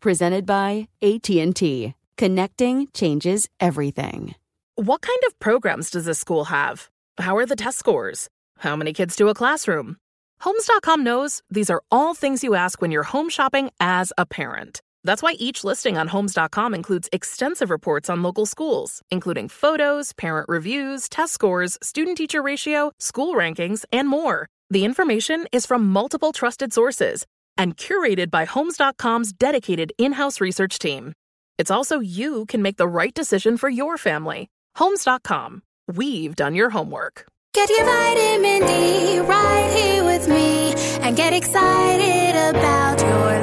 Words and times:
Presented 0.00 0.46
by 0.46 0.88
AT&T. 1.02 1.94
Connecting 2.16 2.88
changes 2.94 3.50
everything. 3.60 4.34
What 4.76 5.02
kind 5.02 5.18
of 5.26 5.38
programs 5.40 5.90
does 5.90 6.06
this 6.06 6.18
school 6.18 6.44
have? 6.44 6.88
How 7.18 7.36
are 7.36 7.44
the 7.44 7.54
test 7.54 7.78
scores? 7.78 8.30
How 8.56 8.76
many 8.76 8.94
kids 8.94 9.14
do 9.14 9.28
a 9.28 9.34
classroom? 9.34 9.98
Homes.com 10.40 11.04
knows 11.04 11.42
these 11.50 11.68
are 11.68 11.82
all 11.90 12.14
things 12.14 12.42
you 12.42 12.54
ask 12.54 12.80
when 12.80 12.90
you're 12.90 13.02
home 13.02 13.28
shopping 13.28 13.70
as 13.78 14.10
a 14.16 14.24
parent. 14.24 14.80
That's 15.04 15.22
why 15.22 15.34
each 15.38 15.64
listing 15.64 15.98
on 15.98 16.08
Homes.com 16.08 16.74
includes 16.74 17.10
extensive 17.12 17.68
reports 17.68 18.08
on 18.08 18.22
local 18.22 18.46
schools, 18.46 19.02
including 19.10 19.50
photos, 19.50 20.14
parent 20.14 20.48
reviews, 20.48 21.10
test 21.10 21.34
scores, 21.34 21.76
student 21.82 22.16
teacher 22.16 22.40
ratio, 22.40 22.92
school 22.98 23.34
rankings, 23.34 23.84
and 23.92 24.08
more. 24.08 24.46
The 24.70 24.86
information 24.86 25.46
is 25.52 25.66
from 25.66 25.86
multiple 25.86 26.32
trusted 26.32 26.72
sources 26.72 27.26
and 27.60 27.76
curated 27.76 28.30
by 28.30 28.46
Homes.com's 28.46 29.34
dedicated 29.34 29.92
in 29.98 30.12
house 30.12 30.40
research 30.40 30.78
team. 30.78 31.12
It's 31.58 31.70
also 31.70 32.00
you 32.00 32.46
can 32.46 32.62
make 32.62 32.78
the 32.78 32.88
right 32.88 33.12
decision 33.12 33.58
for 33.58 33.68
your 33.68 33.98
family. 33.98 34.48
Homes.com. 34.76 35.62
We've 35.86 36.34
done 36.34 36.54
your 36.54 36.70
homework. 36.70 37.26
Get 37.52 37.68
your 37.68 37.84
vitamin 37.84 38.60
D 38.66 39.18
right 39.18 39.70
here 39.76 40.04
with 40.04 40.26
me 40.26 40.72
and 41.02 41.14
get 41.14 41.34
excited 41.34 42.34
about 42.48 42.98
your 42.98 43.42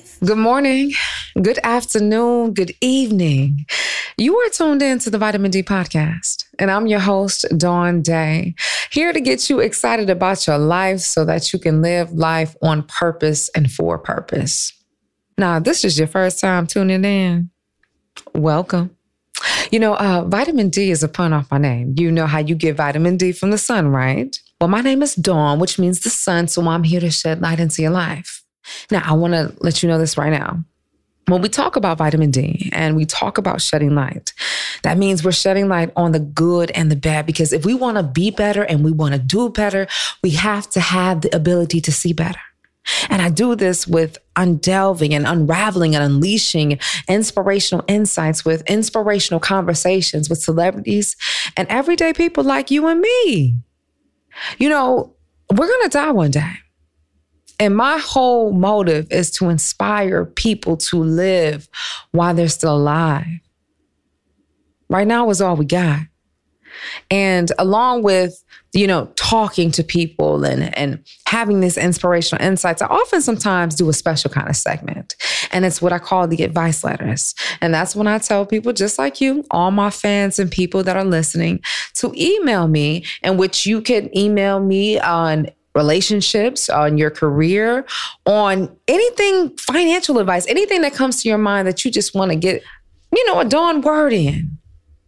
life. 0.00 0.18
Good 0.24 0.38
morning, 0.38 0.92
good 1.40 1.58
afternoon, 1.62 2.54
good 2.54 2.74
evening. 2.80 3.66
You 4.16 4.36
are 4.36 4.50
tuned 4.50 4.82
in 4.82 4.98
to 5.00 5.10
the 5.10 5.18
Vitamin 5.18 5.50
D 5.50 5.62
podcast, 5.62 6.44
and 6.58 6.70
I'm 6.70 6.86
your 6.86 7.00
host, 7.00 7.46
Dawn 7.56 8.02
Day, 8.02 8.54
here 8.90 9.12
to 9.12 9.20
get 9.20 9.48
you 9.48 9.60
excited 9.60 10.10
about 10.10 10.46
your 10.46 10.58
life 10.58 11.00
so 11.00 11.24
that 11.24 11.52
you 11.52 11.58
can 11.58 11.82
live 11.82 12.12
life 12.12 12.56
on 12.62 12.82
purpose 12.82 13.48
and 13.50 13.70
for 13.70 13.98
purpose. 13.98 14.72
Now, 15.38 15.58
this 15.58 15.84
is 15.84 15.98
your 15.98 16.08
first 16.08 16.40
time 16.40 16.66
tuning 16.66 17.04
in. 17.04 17.50
Welcome. 18.34 18.96
You 19.70 19.78
know, 19.78 19.94
uh, 19.94 20.24
vitamin 20.26 20.68
D 20.68 20.90
is 20.90 21.02
a 21.02 21.08
pun 21.08 21.32
off 21.32 21.50
my 21.50 21.58
name. 21.58 21.94
You 21.96 22.10
know 22.10 22.26
how 22.26 22.38
you 22.38 22.54
get 22.54 22.76
vitamin 22.76 23.16
D 23.16 23.32
from 23.32 23.50
the 23.50 23.58
sun, 23.58 23.88
right? 23.88 24.36
Well, 24.60 24.68
my 24.68 24.82
name 24.82 25.02
is 25.02 25.14
Dawn, 25.14 25.58
which 25.60 25.78
means 25.78 26.00
the 26.00 26.10
sun, 26.10 26.48
so 26.48 26.66
I'm 26.68 26.82
here 26.82 27.00
to 27.00 27.10
shed 27.10 27.40
light 27.40 27.60
into 27.60 27.80
your 27.80 27.92
life. 27.92 28.42
Now, 28.90 29.02
I 29.04 29.12
want 29.14 29.32
to 29.32 29.54
let 29.60 29.82
you 29.82 29.88
know 29.88 29.98
this 29.98 30.18
right 30.18 30.30
now. 30.30 30.64
When 31.30 31.42
we 31.42 31.48
talk 31.48 31.76
about 31.76 31.98
vitamin 31.98 32.30
D 32.30 32.70
and 32.72 32.96
we 32.96 33.06
talk 33.06 33.38
about 33.38 33.60
shedding 33.60 33.94
light, 33.94 34.32
that 34.82 34.98
means 34.98 35.24
we're 35.24 35.32
shedding 35.32 35.68
light 35.68 35.92
on 35.96 36.12
the 36.12 36.20
good 36.20 36.70
and 36.72 36.90
the 36.90 36.96
bad. 36.96 37.26
Because 37.26 37.52
if 37.52 37.64
we 37.64 37.74
want 37.74 37.96
to 37.96 38.02
be 38.02 38.30
better 38.30 38.62
and 38.62 38.84
we 38.84 38.92
want 38.92 39.14
to 39.14 39.20
do 39.20 39.48
better, 39.48 39.86
we 40.22 40.30
have 40.30 40.68
to 40.70 40.80
have 40.80 41.20
the 41.20 41.34
ability 41.34 41.80
to 41.82 41.92
see 41.92 42.12
better. 42.12 42.40
And 43.08 43.20
I 43.22 43.28
do 43.28 43.54
this 43.54 43.86
with 43.86 44.18
undelving 44.36 45.12
and 45.12 45.26
unraveling 45.26 45.94
and 45.94 46.02
unleashing 46.02 46.78
inspirational 47.08 47.84
insights 47.86 48.44
with 48.44 48.62
inspirational 48.68 49.38
conversations 49.38 50.28
with 50.28 50.42
celebrities 50.42 51.14
and 51.56 51.68
everyday 51.68 52.12
people 52.12 52.42
like 52.42 52.70
you 52.70 52.86
and 52.86 53.00
me. 53.00 53.56
You 54.58 54.68
know, 54.68 55.14
we're 55.50 55.68
going 55.68 55.82
to 55.82 55.88
die 55.90 56.10
one 56.10 56.30
day. 56.30 56.52
And 57.60 57.76
my 57.76 57.98
whole 57.98 58.52
motive 58.52 59.06
is 59.10 59.30
to 59.32 59.50
inspire 59.50 60.24
people 60.24 60.78
to 60.78 60.96
live 60.96 61.68
while 62.10 62.34
they're 62.34 62.48
still 62.48 62.76
alive. 62.76 63.26
Right 64.88 65.06
now 65.06 65.28
is 65.30 65.40
all 65.40 65.56
we 65.56 65.66
got. 65.66 66.00
And 67.10 67.52
along 67.58 68.02
with, 68.02 68.42
you 68.72 68.86
know, 68.86 69.12
talking 69.16 69.70
to 69.72 69.84
people 69.84 70.44
and, 70.44 70.74
and 70.76 71.04
having 71.26 71.60
this 71.60 71.76
inspirational 71.76 72.42
insights, 72.42 72.80
I 72.80 72.86
often 72.86 73.20
sometimes 73.20 73.74
do 73.74 73.88
a 73.90 73.92
special 73.92 74.30
kind 74.30 74.48
of 74.48 74.56
segment. 74.56 75.16
And 75.52 75.66
it's 75.66 75.82
what 75.82 75.92
I 75.92 75.98
call 75.98 76.26
the 76.28 76.42
advice 76.42 76.82
letters. 76.82 77.34
And 77.60 77.74
that's 77.74 77.94
when 77.94 78.06
I 78.06 78.18
tell 78.18 78.46
people, 78.46 78.72
just 78.72 78.98
like 78.98 79.20
you, 79.20 79.44
all 79.50 79.70
my 79.70 79.90
fans 79.90 80.38
and 80.38 80.50
people 80.50 80.82
that 80.84 80.96
are 80.96 81.04
listening, 81.04 81.60
to 81.96 82.12
email 82.16 82.68
me, 82.68 83.04
in 83.22 83.36
which 83.36 83.66
you 83.66 83.82
can 83.82 84.16
email 84.16 84.60
me 84.60 84.98
on 84.98 85.48
relationships, 85.74 86.68
on 86.68 86.98
your 86.98 87.10
career, 87.10 87.86
on 88.26 88.76
anything 88.88 89.56
financial 89.58 90.18
advice, 90.18 90.46
anything 90.46 90.82
that 90.82 90.94
comes 90.94 91.22
to 91.22 91.28
your 91.28 91.38
mind 91.38 91.68
that 91.68 91.84
you 91.84 91.90
just 91.90 92.14
want 92.14 92.30
to 92.30 92.36
get, 92.36 92.62
you 93.14 93.26
know, 93.26 93.40
a 93.40 93.44
dawn 93.44 93.80
word 93.80 94.12
in. 94.12 94.58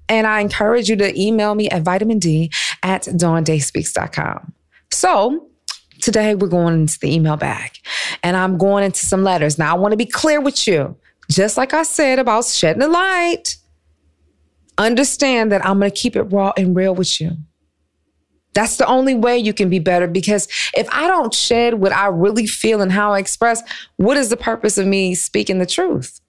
And 0.08 0.26
I 0.26 0.40
encourage 0.40 0.88
you 0.88 0.96
to 0.96 1.20
email 1.20 1.54
me 1.54 1.68
at 1.70 1.82
vitamin 1.82 2.18
D 2.18 2.50
at 2.82 3.02
dawndayspeaks.com. 3.04 4.52
So 4.90 5.48
today 6.00 6.34
we're 6.34 6.48
going 6.48 6.74
into 6.74 6.98
the 6.98 7.12
email 7.14 7.36
bag 7.36 7.70
and 8.22 8.36
I'm 8.36 8.58
going 8.58 8.84
into 8.84 9.06
some 9.06 9.22
letters. 9.22 9.58
Now 9.58 9.74
I 9.74 9.78
want 9.78 9.92
to 9.92 9.96
be 9.96 10.06
clear 10.06 10.40
with 10.40 10.66
you. 10.66 10.96
Just 11.30 11.56
like 11.56 11.72
I 11.72 11.82
said 11.82 12.18
about 12.18 12.44
shedding 12.44 12.80
the 12.80 12.88
light, 12.88 13.56
understand 14.76 15.50
that 15.52 15.64
I'm 15.64 15.78
going 15.78 15.90
to 15.90 15.96
keep 15.96 16.16
it 16.16 16.24
raw 16.24 16.52
and 16.56 16.76
real 16.76 16.94
with 16.94 17.20
you. 17.20 17.32
That's 18.54 18.76
the 18.76 18.86
only 18.86 19.14
way 19.14 19.38
you 19.38 19.52
can 19.52 19.70
be 19.70 19.78
better 19.78 20.06
because 20.06 20.46
if 20.76 20.88
I 20.90 21.06
don't 21.06 21.32
shed 21.32 21.74
what 21.74 21.92
I 21.92 22.06
really 22.06 22.46
feel 22.46 22.80
and 22.82 22.92
how 22.92 23.12
I 23.12 23.18
express, 23.18 23.62
what 23.96 24.16
is 24.16 24.28
the 24.28 24.36
purpose 24.36 24.78
of 24.78 24.86
me 24.86 25.14
speaking 25.14 25.58
the 25.58 25.66
truth? 25.66 26.20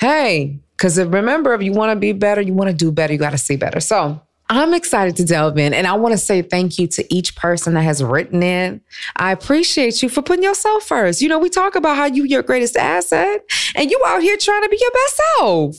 Hey, 0.00 0.60
because 0.76 0.98
remember, 0.98 1.54
if 1.54 1.62
you 1.62 1.72
want 1.72 1.92
to 1.92 1.96
be 1.96 2.12
better, 2.12 2.40
you 2.40 2.52
want 2.52 2.70
to 2.70 2.76
do 2.76 2.90
better, 2.90 3.12
you 3.12 3.18
got 3.18 3.30
to 3.30 3.38
see 3.38 3.56
better. 3.56 3.78
So 3.78 4.20
I'm 4.50 4.74
excited 4.74 5.16
to 5.16 5.24
delve 5.24 5.56
in 5.58 5.72
and 5.72 5.86
I 5.86 5.94
want 5.94 6.12
to 6.12 6.18
say 6.18 6.42
thank 6.42 6.78
you 6.78 6.86
to 6.88 7.14
each 7.14 7.36
person 7.36 7.74
that 7.74 7.82
has 7.82 8.02
written 8.02 8.42
in. 8.42 8.80
I 9.16 9.32
appreciate 9.32 10.02
you 10.02 10.08
for 10.08 10.22
putting 10.22 10.42
yourself 10.42 10.84
first. 10.84 11.22
You 11.22 11.28
know, 11.28 11.38
we 11.38 11.48
talk 11.48 11.76
about 11.76 11.96
how 11.96 12.06
you 12.06 12.24
your 12.24 12.42
greatest 12.42 12.76
asset 12.76 13.42
and 13.74 13.90
you 13.90 14.00
out 14.06 14.22
here 14.22 14.36
trying 14.36 14.62
to 14.62 14.68
be 14.68 14.78
your 14.80 14.90
best 14.90 15.20
self. 15.38 15.76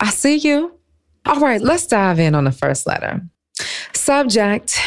I 0.00 0.10
see 0.10 0.36
you. 0.36 0.78
All 1.26 1.40
right, 1.40 1.60
let's 1.60 1.86
dive 1.86 2.18
in 2.18 2.34
on 2.34 2.44
the 2.44 2.52
first 2.52 2.86
letter. 2.86 3.20
Subject 3.92 4.78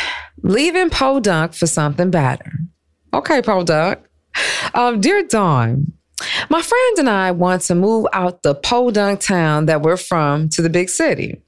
leaving 0.43 0.89
Podunk 0.89 1.53
for 1.53 1.67
something 1.67 2.09
better. 2.11 2.51
Okay, 3.13 3.41
Podunk. 3.41 3.99
Um, 4.73 5.01
dear 5.01 5.23
Dawn, 5.23 5.93
my 6.49 6.61
friend 6.61 6.99
and 6.99 7.09
I 7.09 7.31
want 7.31 7.63
to 7.63 7.75
move 7.75 8.07
out 8.13 8.43
the 8.43 8.55
Podunk 8.55 9.19
town 9.19 9.65
that 9.65 9.81
we're 9.81 9.97
from 9.97 10.49
to 10.49 10.61
the 10.61 10.69
big 10.69 10.89
city. 10.89 11.41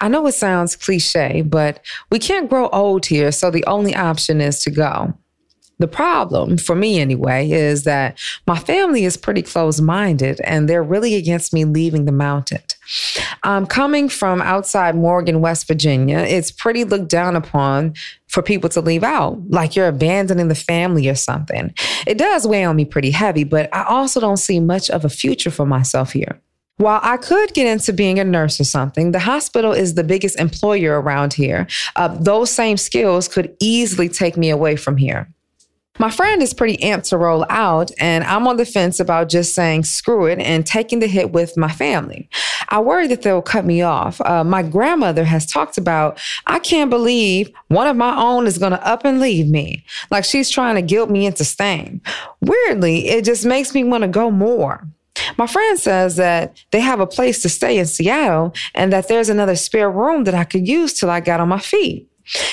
I 0.00 0.08
know 0.08 0.26
it 0.26 0.32
sounds 0.32 0.76
cliche, 0.76 1.42
but 1.42 1.84
we 2.10 2.18
can't 2.18 2.50
grow 2.50 2.68
old 2.68 3.06
here, 3.06 3.32
so 3.32 3.50
the 3.50 3.64
only 3.66 3.94
option 3.94 4.40
is 4.40 4.60
to 4.60 4.70
go. 4.70 5.14
The 5.84 5.88
problem, 5.88 6.56
for 6.56 6.74
me 6.74 6.98
anyway, 6.98 7.50
is 7.50 7.84
that 7.84 8.18
my 8.46 8.58
family 8.58 9.04
is 9.04 9.18
pretty 9.18 9.42
close 9.42 9.82
minded 9.82 10.40
and 10.40 10.66
they're 10.66 10.82
really 10.82 11.14
against 11.14 11.52
me 11.52 11.66
leaving 11.66 12.06
the 12.06 12.10
mountain. 12.10 12.62
Um, 13.42 13.66
coming 13.66 14.08
from 14.08 14.40
outside 14.40 14.94
Morgan, 14.96 15.42
West 15.42 15.68
Virginia, 15.68 16.20
it's 16.20 16.50
pretty 16.50 16.84
looked 16.84 17.08
down 17.08 17.36
upon 17.36 17.92
for 18.28 18.40
people 18.40 18.70
to 18.70 18.80
leave 18.80 19.04
out, 19.04 19.38
like 19.50 19.76
you're 19.76 19.86
abandoning 19.86 20.48
the 20.48 20.54
family 20.54 21.06
or 21.06 21.14
something. 21.14 21.74
It 22.06 22.16
does 22.16 22.46
weigh 22.46 22.64
on 22.64 22.76
me 22.76 22.86
pretty 22.86 23.10
heavy, 23.10 23.44
but 23.44 23.68
I 23.74 23.84
also 23.84 24.20
don't 24.20 24.38
see 24.38 24.60
much 24.60 24.88
of 24.88 25.04
a 25.04 25.10
future 25.10 25.50
for 25.50 25.66
myself 25.66 26.14
here. 26.14 26.40
While 26.78 27.00
I 27.02 27.18
could 27.18 27.52
get 27.52 27.66
into 27.66 27.92
being 27.92 28.18
a 28.18 28.24
nurse 28.24 28.58
or 28.58 28.64
something, 28.64 29.12
the 29.12 29.18
hospital 29.18 29.72
is 29.72 29.94
the 29.94 30.02
biggest 30.02 30.40
employer 30.40 30.98
around 30.98 31.34
here. 31.34 31.66
Uh, 31.94 32.08
those 32.08 32.50
same 32.50 32.78
skills 32.78 33.28
could 33.28 33.54
easily 33.60 34.08
take 34.08 34.38
me 34.38 34.48
away 34.48 34.76
from 34.76 34.96
here. 34.96 35.28
My 36.00 36.10
friend 36.10 36.42
is 36.42 36.52
pretty 36.52 36.76
amped 36.78 37.08
to 37.10 37.16
roll 37.16 37.46
out, 37.48 37.92
and 37.98 38.24
I'm 38.24 38.48
on 38.48 38.56
the 38.56 38.66
fence 38.66 38.98
about 38.98 39.28
just 39.28 39.54
saying 39.54 39.84
screw 39.84 40.26
it 40.26 40.40
and 40.40 40.66
taking 40.66 40.98
the 40.98 41.06
hit 41.06 41.30
with 41.30 41.56
my 41.56 41.70
family. 41.70 42.28
I 42.68 42.80
worry 42.80 43.06
that 43.06 43.22
they'll 43.22 43.40
cut 43.40 43.64
me 43.64 43.82
off. 43.82 44.20
Uh, 44.22 44.42
my 44.42 44.64
grandmother 44.64 45.24
has 45.24 45.46
talked 45.46 45.78
about, 45.78 46.20
I 46.48 46.58
can't 46.58 46.90
believe 46.90 47.48
one 47.68 47.86
of 47.86 47.96
my 47.96 48.20
own 48.20 48.48
is 48.48 48.58
going 48.58 48.72
to 48.72 48.86
up 48.86 49.04
and 49.04 49.20
leave 49.20 49.48
me. 49.48 49.84
Like 50.10 50.24
she's 50.24 50.50
trying 50.50 50.74
to 50.74 50.82
guilt 50.82 51.10
me 51.10 51.26
into 51.26 51.44
staying. 51.44 52.00
Weirdly, 52.40 53.08
it 53.08 53.24
just 53.24 53.46
makes 53.46 53.72
me 53.72 53.84
want 53.84 54.02
to 54.02 54.08
go 54.08 54.32
more. 54.32 54.88
My 55.38 55.46
friend 55.46 55.78
says 55.78 56.16
that 56.16 56.60
they 56.72 56.80
have 56.80 56.98
a 56.98 57.06
place 57.06 57.40
to 57.42 57.48
stay 57.48 57.78
in 57.78 57.86
Seattle 57.86 58.52
and 58.74 58.92
that 58.92 59.06
there's 59.06 59.28
another 59.28 59.54
spare 59.54 59.90
room 59.90 60.24
that 60.24 60.34
I 60.34 60.42
could 60.42 60.66
use 60.66 60.94
till 60.94 61.10
I 61.10 61.20
got 61.20 61.38
on 61.38 61.48
my 61.48 61.60
feet. 61.60 62.08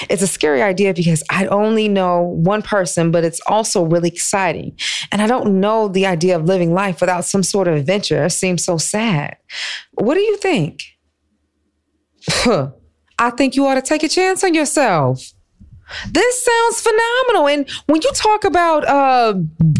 It's 0.09 0.21
a 0.21 0.27
scary 0.27 0.61
idea 0.61 0.93
because 0.93 1.23
I 1.29 1.47
only 1.47 1.87
know 1.87 2.21
one 2.21 2.61
person, 2.61 3.11
but 3.11 3.23
it's 3.23 3.39
also 3.47 3.83
really 3.83 4.09
exciting. 4.09 4.77
And 5.11 5.21
I 5.21 5.27
don't 5.27 5.59
know 5.59 5.87
the 5.87 6.05
idea 6.05 6.35
of 6.35 6.45
living 6.45 6.73
life 6.73 6.99
without 6.99 7.25
some 7.25 7.43
sort 7.43 7.67
of 7.67 7.75
adventure. 7.75 8.25
It 8.25 8.31
seems 8.31 8.63
so 8.63 8.77
sad. 8.77 9.37
What 9.93 10.15
do 10.15 10.21
you 10.21 10.37
think? 10.37 10.83
I 13.19 13.29
think 13.29 13.55
you 13.55 13.65
ought 13.65 13.75
to 13.75 13.81
take 13.81 14.03
a 14.03 14.09
chance 14.09 14.43
on 14.43 14.53
yourself. 14.53 15.33
This 16.09 16.45
sounds 16.45 16.81
phenomenal. 16.81 17.47
And 17.47 17.69
when 17.87 18.01
you 18.01 18.11
talk 18.13 18.43
about 18.43 18.87
uh, 18.87 19.33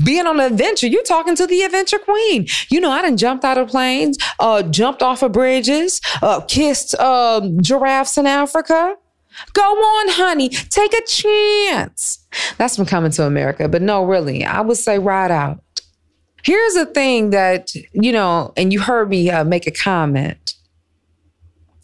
being 0.04 0.28
on 0.28 0.40
an 0.40 0.52
adventure, 0.52 0.88
you're 0.88 1.04
talking 1.04 1.36
to 1.36 1.48
the 1.48 1.62
adventure 1.62 2.00
queen. 2.00 2.48
You 2.70 2.82
know, 2.82 2.92
I 2.92 3.02
done 3.02 3.18
jumped 3.18 3.46
out 3.46 3.58
of 3.58 3.70
planes, 3.70 4.18
uh, 4.40 4.64
jumped 4.64 5.02
off 5.02 5.24
of 5.24 5.32
bridges, 5.32 6.02
uh, 6.22 6.42
kissed 6.42 6.96
um, 6.96 7.62
giraffes 7.62 8.18
in 8.18 8.28
Africa. 8.28 8.96
Go 9.54 9.62
on, 9.62 10.10
honey, 10.10 10.50
take 10.50 10.94
a 10.94 11.06
chance. 11.06 12.26
That's 12.58 12.76
from 12.76 12.86
coming 12.86 13.12
to 13.12 13.26
America. 13.26 13.68
But 13.68 13.82
no, 13.82 14.04
really, 14.04 14.44
I 14.46 14.62
would 14.62 14.78
say 14.78 15.00
ride 15.00 15.32
out. 15.32 15.62
Here's 16.44 16.76
a 16.76 16.86
thing 16.86 17.30
that, 17.32 17.74
you 17.94 18.12
know, 18.12 18.54
and 18.58 18.74
you 18.74 18.80
heard 18.80 19.10
me 19.10 19.30
uh, 19.30 19.44
make 19.44 19.68
a 19.68 19.72
comment. 19.72 20.56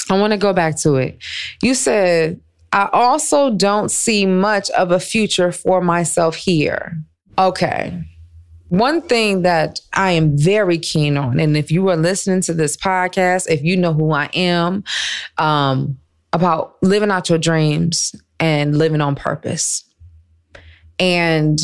I 0.10 0.20
want 0.20 0.32
to 0.32 0.38
go 0.38 0.54
back 0.54 0.78
to 0.78 0.96
it. 0.96 1.22
You 1.62 1.74
said 1.74 2.40
I 2.72 2.90
also 2.92 3.52
don't 3.52 3.90
see 3.90 4.26
much 4.26 4.70
of 4.72 4.92
a 4.92 5.00
future 5.00 5.52
for 5.52 5.82
myself 5.82 6.36
here. 6.36 6.98
Okay. 7.38 8.04
One 8.70 9.02
thing 9.02 9.44
that 9.44 9.80
I 9.94 10.12
am 10.12 10.38
very 10.38 10.78
keen 10.78 11.16
on, 11.18 11.40
and 11.40 11.56
if 11.56 11.72
you 11.72 11.88
are 11.90 11.96
listening 11.96 12.42
to 12.42 12.54
this 12.54 12.76
podcast, 12.76 13.50
if 13.50 13.64
you 13.64 13.78
know 13.78 13.94
who 13.94 14.12
I 14.12 14.30
am, 14.34 14.84
um, 15.38 15.98
about 16.34 16.78
living 16.82 17.12
out 17.12 17.30
your 17.30 17.38
dreams 17.38 18.16
and 18.40 18.78
living 18.78 19.02
on 19.02 19.16
purpose. 19.16 19.84
And 21.00 21.60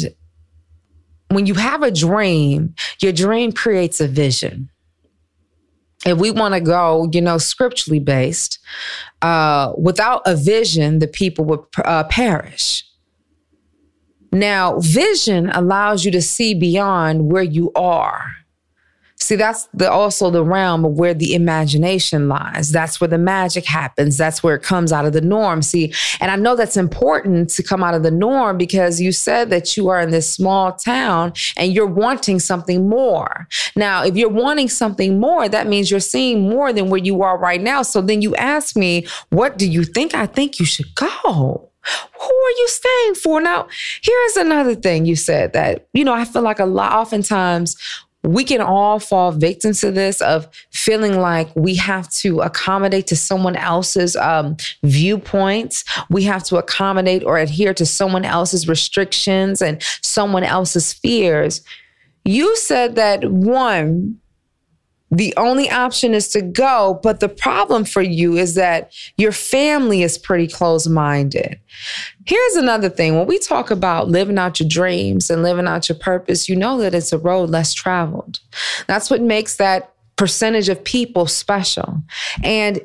when 1.29 1.45
you 1.45 1.55
have 1.55 1.83
a 1.83 1.91
dream, 1.91 2.75
your 3.01 3.11
dream 3.11 3.51
creates 3.51 3.99
a 3.99 4.07
vision 4.07 4.69
if 6.05 6.17
we 6.17 6.31
want 6.31 6.53
to 6.53 6.61
go, 6.61 7.09
you 7.11 7.21
know, 7.21 7.37
scripturally 7.37 7.99
based, 7.99 8.59
uh, 9.21 9.71
without 9.77 10.21
a 10.25 10.35
vision, 10.35 10.99
the 10.99 11.07
people 11.07 11.45
would 11.45 11.61
uh, 11.85 12.03
perish. 12.05 12.85
Now, 14.31 14.79
vision 14.79 15.49
allows 15.51 16.03
you 16.03 16.11
to 16.11 16.21
see 16.21 16.53
beyond 16.53 17.31
where 17.31 17.43
you 17.43 17.71
are. 17.75 18.31
See, 19.23 19.37
that's 19.37 19.69
the, 19.73 19.89
also 19.89 20.29
the 20.29 20.43
realm 20.43 20.83
of 20.83 20.99
where 20.99 21.13
the 21.13 21.33
imagination 21.33 22.27
lies. 22.27 22.71
That's 22.71 22.99
where 22.99 23.07
the 23.07 23.17
magic 23.17 23.63
happens. 23.65 24.17
That's 24.17 24.43
where 24.43 24.55
it 24.55 24.63
comes 24.63 24.91
out 24.91 25.05
of 25.05 25.13
the 25.13 25.21
norm. 25.21 25.61
See, 25.61 25.93
and 26.19 26.29
I 26.29 26.35
know 26.35 26.57
that's 26.57 26.75
important 26.75 27.49
to 27.51 27.63
come 27.63 27.85
out 27.85 27.93
of 27.93 28.03
the 28.03 28.11
norm 28.11 28.57
because 28.57 28.99
you 28.99 29.13
said 29.13 29.49
that 29.49 29.77
you 29.77 29.87
are 29.87 30.01
in 30.01 30.11
this 30.11 30.29
small 30.29 30.73
town 30.73 31.31
and 31.55 31.71
you're 31.71 31.87
wanting 31.87 32.41
something 32.41 32.89
more. 32.89 33.47
Now, 33.77 34.03
if 34.03 34.17
you're 34.17 34.27
wanting 34.27 34.67
something 34.67 35.21
more, 35.21 35.47
that 35.47 35.67
means 35.67 35.89
you're 35.89 36.01
seeing 36.01 36.49
more 36.49 36.73
than 36.73 36.89
where 36.89 37.01
you 37.01 37.21
are 37.21 37.37
right 37.37 37.61
now. 37.61 37.81
So 37.81 38.01
then 38.01 38.21
you 38.21 38.35
ask 38.35 38.75
me, 38.75 39.07
what 39.29 39.57
do 39.57 39.69
you 39.69 39.85
think? 39.85 40.13
I 40.13 40.25
think 40.25 40.59
you 40.59 40.65
should 40.65 40.93
go. 40.95 41.69
Who 41.85 42.33
are 42.33 42.51
you 42.51 42.67
staying 42.69 43.15
for? 43.15 43.41
Now, 43.41 43.67
here's 44.01 44.37
another 44.37 44.73
thing 44.73 45.05
you 45.05 45.17
said 45.17 45.51
that, 45.51 45.87
you 45.93 46.05
know, 46.05 46.13
I 46.13 46.23
feel 46.23 46.41
like 46.41 46.59
a 46.59 46.65
lot, 46.65 46.93
oftentimes 46.93 47.75
we 48.23 48.43
can 48.43 48.61
all 48.61 48.99
fall 48.99 49.31
victim 49.31 49.73
to 49.73 49.91
this 49.91 50.21
of 50.21 50.47
feeling 50.71 51.19
like 51.19 51.53
we 51.55 51.75
have 51.75 52.09
to 52.09 52.39
accommodate 52.41 53.07
to 53.07 53.15
someone 53.15 53.55
else's 53.55 54.15
um, 54.15 54.55
viewpoints. 54.83 55.83
We 56.09 56.23
have 56.23 56.43
to 56.45 56.57
accommodate 56.57 57.23
or 57.23 57.37
adhere 57.37 57.73
to 57.73 57.85
someone 57.85 58.23
else's 58.23 58.67
restrictions 58.67 59.61
and 59.61 59.81
someone 60.01 60.43
else's 60.43 60.93
fears. 60.93 61.61
You 62.23 62.55
said 62.55 62.95
that 62.95 63.29
one, 63.29 64.19
the 65.17 65.33
only 65.37 65.69
option 65.69 66.13
is 66.13 66.27
to 66.29 66.41
go. 66.41 66.99
But 67.03 67.19
the 67.19 67.29
problem 67.29 67.85
for 67.85 68.01
you 68.01 68.35
is 68.37 68.55
that 68.55 68.93
your 69.17 69.31
family 69.31 70.03
is 70.03 70.17
pretty 70.17 70.47
close 70.47 70.87
minded. 70.87 71.59
Here's 72.25 72.55
another 72.55 72.89
thing 72.89 73.15
when 73.17 73.27
we 73.27 73.39
talk 73.39 73.71
about 73.71 74.09
living 74.09 74.37
out 74.37 74.59
your 74.59 74.69
dreams 74.69 75.29
and 75.29 75.43
living 75.43 75.67
out 75.67 75.89
your 75.89 75.97
purpose, 75.97 76.49
you 76.49 76.55
know 76.55 76.77
that 76.79 76.93
it's 76.93 77.13
a 77.13 77.17
road 77.17 77.49
less 77.49 77.73
traveled. 77.73 78.39
That's 78.87 79.09
what 79.09 79.21
makes 79.21 79.57
that 79.57 79.93
percentage 80.15 80.69
of 80.69 80.83
people 80.83 81.27
special. 81.27 82.01
And 82.43 82.79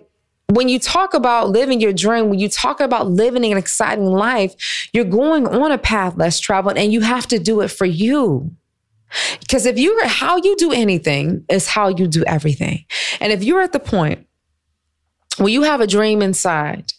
when 0.51 0.69
you 0.69 0.79
talk 0.79 1.13
about 1.13 1.51
living 1.51 1.81
your 1.81 1.93
dream, 1.93 2.31
when 2.31 2.39
you 2.39 2.49
talk 2.49 2.81
about 2.81 3.09
living 3.09 3.45
an 3.45 3.59
exciting 3.59 4.07
life, 4.07 4.89
you're 4.93 5.05
going 5.05 5.47
on 5.47 5.71
a 5.71 5.79
path 5.79 6.17
less 6.17 6.41
traveled 6.41 6.79
and 6.79 6.93
you 6.93 7.03
have 7.03 7.27
to 7.29 7.39
do 7.39 7.61
it 7.61 7.69
for 7.69 7.85
you. 7.85 8.51
Because 9.41 9.67
if 9.67 9.79
you're 9.79 10.07
how 10.07 10.37
you 10.37 10.57
do 10.57 10.73
anything 10.73 11.45
is 11.49 11.67
how 11.69 11.89
you 11.89 12.07
do 12.07 12.25
everything. 12.27 12.85
And 13.21 13.33
if 13.33 13.43
you're 13.43 13.63
at 13.63 13.73
the 13.73 13.81
point 13.81 14.27
where 15.39 15.49
you 15.49 15.63
have 15.63 15.81
a 15.81 15.87
dream 15.87 16.23
inside, 16.23 16.93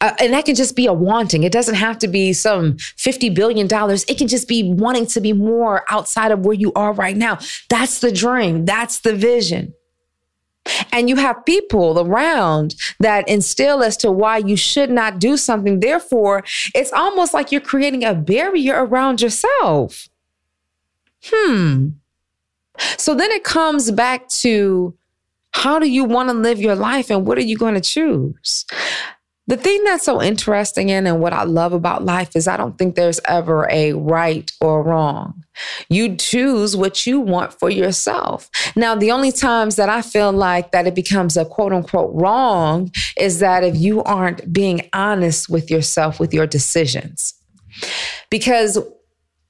uh, 0.00 0.12
and 0.18 0.32
that 0.32 0.44
can 0.44 0.54
just 0.54 0.76
be 0.76 0.86
a 0.86 0.92
wanting. 0.92 1.42
It 1.42 1.52
doesn't 1.52 1.76
have 1.76 1.98
to 2.00 2.08
be 2.08 2.34
some 2.34 2.74
$50 2.74 3.34
billion. 3.34 3.66
It 3.66 4.18
can 4.18 4.28
just 4.28 4.46
be 4.46 4.70
wanting 4.74 5.06
to 5.06 5.20
be 5.22 5.32
more 5.32 5.84
outside 5.88 6.32
of 6.32 6.44
where 6.44 6.54
you 6.54 6.72
are 6.74 6.92
right 6.92 7.16
now. 7.16 7.38
That's 7.70 8.00
the 8.00 8.12
dream. 8.12 8.66
That's 8.66 9.00
the 9.00 9.14
vision. 9.14 9.72
And 10.92 11.08
you 11.08 11.16
have 11.16 11.46
people 11.46 11.98
around 12.00 12.74
that 13.00 13.26
instill 13.28 13.82
as 13.82 13.96
to 13.98 14.10
why 14.10 14.38
you 14.38 14.56
should 14.56 14.90
not 14.90 15.18
do 15.18 15.36
something. 15.36 15.80
Therefore, 15.80 16.44
it's 16.74 16.92
almost 16.92 17.32
like 17.32 17.50
you're 17.50 17.60
creating 17.60 18.04
a 18.04 18.14
barrier 18.14 18.84
around 18.84 19.22
yourself 19.22 20.08
hmm. 21.24 21.88
So 22.98 23.14
then 23.14 23.30
it 23.30 23.44
comes 23.44 23.90
back 23.90 24.28
to 24.28 24.96
how 25.52 25.78
do 25.78 25.88
you 25.88 26.04
want 26.04 26.28
to 26.28 26.34
live 26.34 26.60
your 26.60 26.74
life 26.74 27.10
and 27.10 27.26
what 27.26 27.38
are 27.38 27.42
you 27.42 27.56
going 27.56 27.74
to 27.74 27.80
choose? 27.80 28.66
The 29.48 29.56
thing 29.56 29.84
that's 29.84 30.04
so 30.04 30.20
interesting 30.20 30.88
in 30.88 31.06
and 31.06 31.20
what 31.20 31.32
I 31.32 31.44
love 31.44 31.72
about 31.72 32.04
life 32.04 32.34
is 32.34 32.48
I 32.48 32.56
don't 32.56 32.76
think 32.76 32.96
there's 32.96 33.20
ever 33.26 33.68
a 33.70 33.92
right 33.92 34.50
or 34.60 34.82
wrong. 34.82 35.44
You 35.88 36.16
choose 36.16 36.76
what 36.76 37.06
you 37.06 37.20
want 37.20 37.52
for 37.52 37.70
yourself. 37.70 38.50
Now, 38.74 38.96
the 38.96 39.12
only 39.12 39.30
times 39.30 39.76
that 39.76 39.88
I 39.88 40.02
feel 40.02 40.32
like 40.32 40.72
that 40.72 40.88
it 40.88 40.96
becomes 40.96 41.36
a 41.36 41.44
quote 41.44 41.72
unquote 41.72 42.10
wrong 42.12 42.90
is 43.16 43.38
that 43.38 43.62
if 43.62 43.76
you 43.76 44.02
aren't 44.02 44.52
being 44.52 44.88
honest 44.92 45.48
with 45.48 45.70
yourself 45.70 46.18
with 46.18 46.34
your 46.34 46.46
decisions. 46.46 47.32
Because 48.30 48.78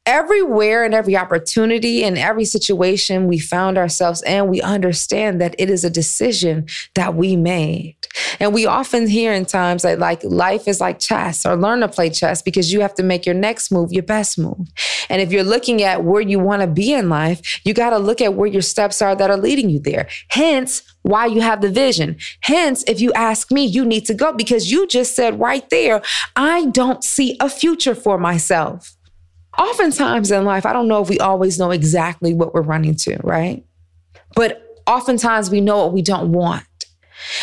everywhere 0.07 0.85
and 0.85 0.95
every 0.95 1.17
opportunity 1.17 2.05
and 2.05 2.17
every 2.17 2.45
situation 2.45 3.27
we 3.27 3.39
found 3.39 3.77
ourselves 3.77 4.23
in, 4.23 4.47
we 4.47 4.63
understand 4.63 5.41
that 5.41 5.55
it 5.59 5.69
is 5.69 5.85
a 5.85 5.91
decision 5.91 6.67
that 6.95 7.15
we 7.15 7.37
made. 7.37 7.97
And 8.41 8.55
we 8.55 8.67
often 8.67 9.09
hear 9.09 9.33
in 9.33 9.45
times 9.45 9.83
that 9.83 9.99
like 9.99 10.23
life 10.25 10.69
is 10.69 10.81
like 10.81 10.99
chess 10.99 11.45
or 11.45 11.57
learn 11.57 11.81
to 11.81 11.89
play 11.89 12.11
chess 12.11 12.41
because 12.41 12.73
you 12.73 12.81
have 12.81 12.95
to 12.95 13.03
make 13.03 13.27
your 13.27 13.35
next 13.35 13.71
move 13.71 13.93
your 13.93 14.03
best 14.03 14.39
move. 14.39 14.69
And 15.09 15.21
if 15.21 15.33
you're 15.33 15.45
looking 15.45 15.83
at 15.83 16.05
where 16.05 16.21
you 16.21 16.39
want 16.39 16.63
to 16.63 16.69
be 16.69 16.93
in 16.93 17.09
life, 17.09 17.61
you 17.65 17.75
got 17.75 17.91
to 17.91 17.99
look 17.99 18.21
at 18.21 18.35
where 18.35 18.49
your 18.49 18.63
steps 18.63 19.03
are 19.03 19.17
that 19.17 19.31
are 19.31 19.37
leading 19.37 19.69
you 19.71 19.79
there. 19.79 20.09
Hence, 20.29 20.83
why 21.03 21.27
you 21.27 21.41
have 21.41 21.61
the 21.61 21.71
vision. 21.71 22.17
Hence, 22.41 22.85
if 22.89 23.01
you 23.01 23.13
ask 23.13 23.53
me, 23.53 23.65
you 23.65 23.85
need 23.85 24.07
to 24.07 24.15
go 24.15 24.33
because 24.33 24.71
you 24.71 24.87
just 24.87 25.15
said 25.15 25.39
right 25.39 25.69
there, 25.71 26.03
I 26.35 26.67
don't 26.67 27.05
see 27.05 27.37
a 27.41 27.49
future 27.49 27.95
for 27.95 28.19
myself. 28.19 28.97
Oftentimes 29.59 30.31
in 30.31 30.45
life, 30.45 30.67
I 30.67 30.73
don't 30.73 30.89
know 30.89 31.03
if 31.03 31.09
we 31.09 31.19
always 31.19 31.59
know 31.59 31.71
exactly 31.71 32.35
what 32.35 32.55
we're 32.55 32.63
running 32.63 32.95
to, 32.97 33.19
right? 33.23 33.65
But 34.35 34.63
oftentimes 34.87 35.51
we 35.51 35.61
know 35.61 35.79
what 35.79 35.93
we 35.93 36.03
don't 36.03 36.33
want. 36.33 36.65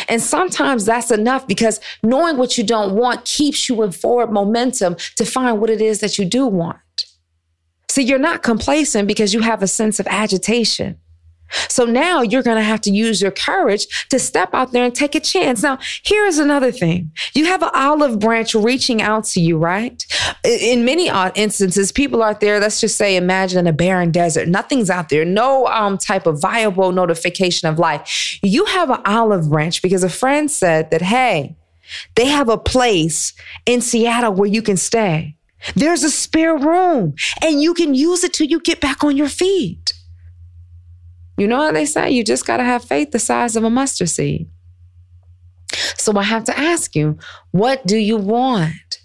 And 0.08 0.22
sometimes 0.22 0.84
that's 0.84 1.10
enough 1.10 1.46
because 1.46 1.80
knowing 2.02 2.36
what 2.36 2.56
you 2.56 2.64
don't 2.64 2.94
want 2.94 3.24
keeps 3.24 3.68
you 3.68 3.82
in 3.82 3.92
forward 3.92 4.32
momentum 4.32 4.96
to 5.16 5.24
find 5.24 5.60
what 5.60 5.70
it 5.70 5.80
is 5.80 6.00
that 6.00 6.18
you 6.18 6.24
do 6.24 6.46
want. 6.46 6.78
See, 7.90 8.02
you're 8.02 8.18
not 8.18 8.42
complacent 8.42 9.06
because 9.08 9.34
you 9.34 9.40
have 9.40 9.62
a 9.62 9.68
sense 9.68 10.00
of 10.00 10.06
agitation. 10.08 10.98
So 11.68 11.84
now 11.84 12.22
you're 12.22 12.42
going 12.42 12.56
to 12.56 12.62
have 12.62 12.80
to 12.82 12.90
use 12.90 13.20
your 13.20 13.30
courage 13.30 14.08
to 14.10 14.18
step 14.18 14.54
out 14.54 14.72
there 14.72 14.84
and 14.84 14.94
take 14.94 15.14
a 15.14 15.20
chance. 15.20 15.62
Now, 15.62 15.78
here's 16.04 16.38
another 16.38 16.72
thing. 16.72 17.12
You 17.34 17.46
have 17.46 17.62
an 17.62 17.70
olive 17.74 18.18
branch 18.18 18.54
reaching 18.54 19.02
out 19.02 19.24
to 19.24 19.40
you, 19.40 19.58
right? 19.58 20.04
In 20.44 20.84
many 20.84 21.10
instances, 21.34 21.92
people 21.92 22.22
out 22.22 22.40
there, 22.40 22.60
let's 22.60 22.80
just 22.80 22.96
say, 22.96 23.16
imagine 23.16 23.60
in 23.60 23.66
a 23.66 23.72
barren 23.72 24.10
desert. 24.10 24.48
Nothing's 24.48 24.90
out 24.90 25.08
there, 25.08 25.24
no 25.24 25.66
um, 25.66 25.98
type 25.98 26.26
of 26.26 26.40
viable 26.40 26.92
notification 26.92 27.68
of 27.68 27.78
life. 27.78 28.38
You 28.42 28.64
have 28.66 28.90
an 28.90 29.00
olive 29.04 29.48
branch 29.48 29.82
because 29.82 30.04
a 30.04 30.08
friend 30.08 30.50
said 30.50 30.90
that, 30.90 31.02
hey, 31.02 31.56
they 32.14 32.26
have 32.26 32.48
a 32.48 32.58
place 32.58 33.32
in 33.66 33.80
Seattle 33.80 34.32
where 34.32 34.48
you 34.48 34.62
can 34.62 34.76
stay. 34.76 35.36
There's 35.74 36.02
a 36.02 36.10
spare 36.10 36.56
room 36.56 37.14
and 37.42 37.62
you 37.62 37.74
can 37.74 37.94
use 37.94 38.24
it 38.24 38.32
till 38.32 38.46
you 38.46 38.60
get 38.60 38.80
back 38.80 39.04
on 39.04 39.16
your 39.16 39.28
feet. 39.28 39.83
You 41.36 41.48
know 41.48 41.58
what 41.58 41.74
they 41.74 41.86
say? 41.86 42.10
You 42.10 42.24
just 42.24 42.46
got 42.46 42.58
to 42.58 42.64
have 42.64 42.84
faith 42.84 43.10
the 43.10 43.18
size 43.18 43.56
of 43.56 43.64
a 43.64 43.70
mustard 43.70 44.08
seed. 44.08 44.48
So 45.96 46.16
I 46.16 46.22
have 46.22 46.44
to 46.44 46.58
ask 46.58 46.94
you, 46.94 47.18
what 47.50 47.84
do 47.86 47.96
you 47.96 48.16
want? 48.16 49.00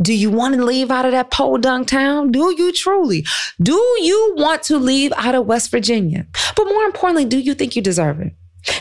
Do 0.00 0.12
you 0.12 0.30
want 0.30 0.56
to 0.56 0.64
leave 0.64 0.90
out 0.90 1.04
of 1.04 1.12
that 1.12 1.30
podunk 1.30 1.86
town? 1.86 2.32
Do 2.32 2.52
you 2.58 2.72
truly? 2.72 3.24
Do 3.62 3.74
you 3.74 4.34
want 4.36 4.64
to 4.64 4.78
leave 4.78 5.12
out 5.16 5.36
of 5.36 5.46
West 5.46 5.70
Virginia? 5.70 6.26
But 6.56 6.64
more 6.64 6.82
importantly, 6.84 7.26
do 7.26 7.38
you 7.38 7.54
think 7.54 7.76
you 7.76 7.82
deserve 7.82 8.20
it? 8.20 8.32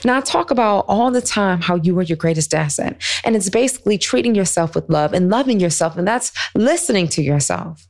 Now, 0.03 0.17
I 0.17 0.21
talk 0.21 0.49
about 0.49 0.85
all 0.87 1.11
the 1.11 1.21
time 1.21 1.61
how 1.61 1.75
you 1.75 1.97
are 1.99 2.03
your 2.03 2.15
greatest 2.15 2.53
asset. 2.53 3.01
And 3.23 3.35
it's 3.35 3.49
basically 3.49 3.97
treating 3.97 4.33
yourself 4.33 4.75
with 4.75 4.89
love 4.89 5.13
and 5.13 5.29
loving 5.29 5.59
yourself. 5.59 5.97
And 5.97 6.07
that's 6.07 6.31
listening 6.55 7.07
to 7.09 7.21
yourself. 7.21 7.87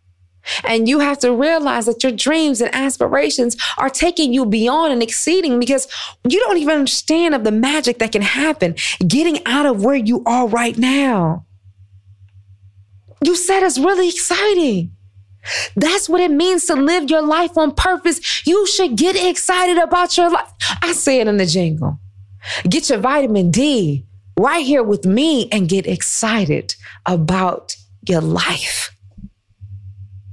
And 0.66 0.88
you 0.88 1.00
have 1.00 1.20
to 1.20 1.34
realize 1.34 1.86
that 1.86 2.04
your 2.04 2.12
dreams 2.12 2.62
and 2.62 2.74
aspirations 2.74 3.56
are 3.78 3.90
taking 3.90 4.34
you 4.34 4.46
beyond 4.46 4.92
and 4.94 5.02
exceeding 5.02 5.60
because 5.60 5.88
you 6.28 6.40
don't 6.40 6.58
even 6.58 6.76
understand 6.76 7.34
of 7.34 7.44
the 7.44 7.52
magic 7.52 8.00
that 8.00 8.12
can 8.12 8.22
happen 8.22 8.76
getting 9.08 9.46
out 9.46 9.66
of 9.66 9.84
where 9.84 9.96
you 9.96 10.24
are 10.26 10.48
right 10.48 10.78
now. 10.78 11.46
You 13.24 13.36
said 13.36 13.64
it's 13.64 13.80
really 13.80 14.10
exciting. 14.10 14.92
That's 15.76 16.08
what 16.08 16.22
it 16.22 16.32
means 16.32 16.66
to 16.66 16.76
live 16.76 17.10
your 17.10 17.22
life 17.22 17.58
on 17.58 17.76
purpose. 17.76 18.46
You 18.46 18.66
should 18.68 18.96
get 18.96 19.16
excited 19.16 19.78
about 19.78 20.18
your 20.18 20.30
life. 20.30 20.52
I 20.82 20.94
say 20.94 21.20
it 21.20 21.28
in 21.28 21.38
the 21.38 21.46
jingle. 21.46 22.00
Get 22.70 22.90
your 22.90 23.00
vitamin 23.00 23.52
D 23.52 24.06
right 24.38 24.66
here 24.66 24.84
with 24.84 25.06
me 25.06 25.50
and 25.52 25.70
get 25.70 25.88
excited 25.88 26.76
about 27.06 27.76
your 28.08 28.22
life. 28.22 28.93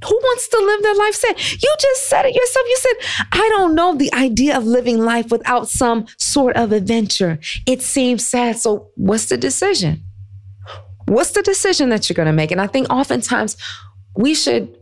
Who 0.05 0.15
wants 0.15 0.49
to 0.49 0.59
live 0.59 0.83
their 0.83 0.95
life 0.95 1.15
sad? 1.15 1.39
You 1.39 1.75
just 1.79 2.09
said 2.09 2.25
it 2.25 2.35
yourself. 2.35 2.67
You 2.69 2.77
said, 2.79 3.27
I 3.33 3.49
don't 3.51 3.75
know 3.75 3.95
the 3.95 4.13
idea 4.15 4.57
of 4.57 4.65
living 4.65 4.99
life 4.99 5.31
without 5.31 5.69
some 5.69 6.07
sort 6.17 6.57
of 6.57 6.73
adventure. 6.73 7.39
It 7.67 7.83
seems 7.83 8.27
sad. 8.27 8.59
So, 8.59 8.91
what's 8.95 9.27
the 9.27 9.37
decision? 9.37 10.03
What's 11.07 11.33
the 11.33 11.43
decision 11.43 11.91
that 11.91 12.09
you're 12.09 12.15
going 12.15 12.27
to 12.27 12.33
make? 12.33 12.51
And 12.51 12.61
I 12.61 12.67
think 12.67 12.89
oftentimes 12.89 13.57
we 14.17 14.35
should 14.35 14.79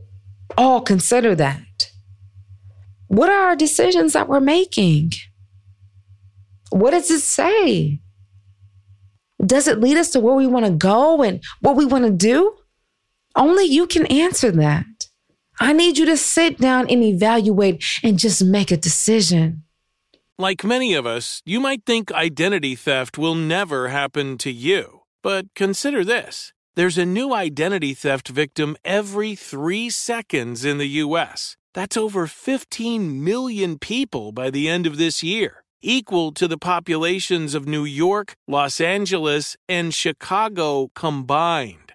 all 0.57 0.81
consider 0.81 1.35
that. 1.35 1.91
What 3.09 3.31
are 3.31 3.49
our 3.49 3.57
decisions 3.57 4.13
that 4.13 4.29
we're 4.29 4.41
making? 4.41 5.13
What 6.71 6.91
does 6.91 7.11
it 7.11 7.21
say? 7.21 8.01
Does 9.45 9.67
it 9.67 9.81
lead 9.81 9.97
us 9.97 10.11
to 10.11 10.21
where 10.21 10.35
we 10.35 10.47
want 10.47 10.67
to 10.67 10.73
go 10.73 11.23
and 11.23 11.43
what 11.61 11.77
we 11.77 11.87
want 11.87 12.05
to 12.05 12.11
do? 12.11 12.57
Only 13.35 13.65
you 13.65 13.87
can 13.87 14.07
answer 14.07 14.51
that. 14.51 14.98
I 15.61 15.73
need 15.73 15.99
you 15.99 16.07
to 16.07 16.17
sit 16.17 16.59
down 16.59 16.89
and 16.89 17.03
evaluate 17.03 17.85
and 18.05 18.19
just 18.19 18.45
make 18.45 18.71
a 18.71 18.77
decision. 18.77 19.65
Like 20.39 20.63
many 20.63 20.95
of 20.95 21.05
us, 21.05 21.43
you 21.45 21.59
might 21.59 21.85
think 21.85 22.13
identity 22.13 22.77
theft 22.77 23.19
will 23.19 23.35
never 23.35 23.89
happen 23.89 24.39
to 24.39 24.53
you. 24.53 25.01
But 25.23 25.47
consider 25.55 26.05
this 26.05 26.53
there's 26.77 26.97
a 26.97 27.05
new 27.05 27.35
identity 27.35 27.93
theft 27.93 28.29
victim 28.29 28.77
every 28.85 29.35
three 29.35 29.91
seconds 29.91 30.65
in 30.65 30.79
the 30.79 31.03
U.S. 31.03 31.57
That's 31.75 31.97
over 31.97 32.29
15 32.29 33.25
million 33.25 33.79
people 33.79 34.31
by 34.31 34.51
the 34.51 34.69
end 34.69 34.87
of 34.87 34.97
this 34.97 35.25
year, 35.25 35.65
equal 35.83 36.31
to 36.35 36.47
the 36.47 36.57
populations 36.57 37.57
of 37.57 37.67
New 37.67 37.85
York, 37.85 38.37
Los 38.47 38.81
Angeles, 38.81 39.57
and 39.69 39.93
Chicago 39.93 40.93
combined. 40.95 41.95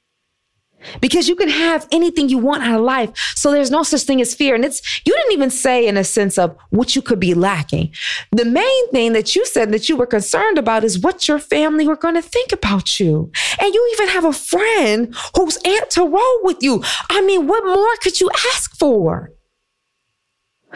because 0.99 1.27
you 1.27 1.35
can 1.35 1.49
have 1.49 1.87
anything 1.91 2.29
you 2.29 2.37
want 2.37 2.63
out 2.63 2.79
of 2.79 2.85
life. 2.85 3.11
So 3.35 3.51
there's 3.51 3.71
no 3.71 3.83
such 3.83 4.01
thing 4.01 4.21
as 4.21 4.33
fear. 4.33 4.55
And 4.55 4.65
it's, 4.65 4.81
you 5.05 5.13
didn't 5.13 5.33
even 5.33 5.49
say 5.49 5.87
in 5.87 5.97
a 5.97 6.03
sense 6.03 6.37
of 6.37 6.55
what 6.69 6.95
you 6.95 7.01
could 7.01 7.19
be 7.19 7.33
lacking. 7.33 7.93
The 8.31 8.45
main 8.45 8.89
thing 8.91 9.13
that 9.13 9.35
you 9.35 9.45
said 9.45 9.71
that 9.71 9.89
you 9.89 9.95
were 9.95 10.05
concerned 10.05 10.57
about 10.57 10.83
is 10.83 10.99
what 10.99 11.27
your 11.27 11.39
family 11.39 11.87
were 11.87 11.95
going 11.95 12.15
to 12.15 12.21
think 12.21 12.51
about 12.51 12.99
you. 12.99 13.31
And 13.59 13.73
you 13.73 13.89
even 13.93 14.09
have 14.09 14.25
a 14.25 14.33
friend 14.33 15.15
who's 15.35 15.57
aunt 15.65 15.89
to 15.91 16.01
roll 16.03 16.39
with 16.43 16.57
you. 16.61 16.83
I 17.09 17.21
mean, 17.21 17.47
what 17.47 17.65
more 17.65 17.95
could 18.01 18.19
you 18.19 18.29
ask 18.53 18.75
for? 18.77 19.31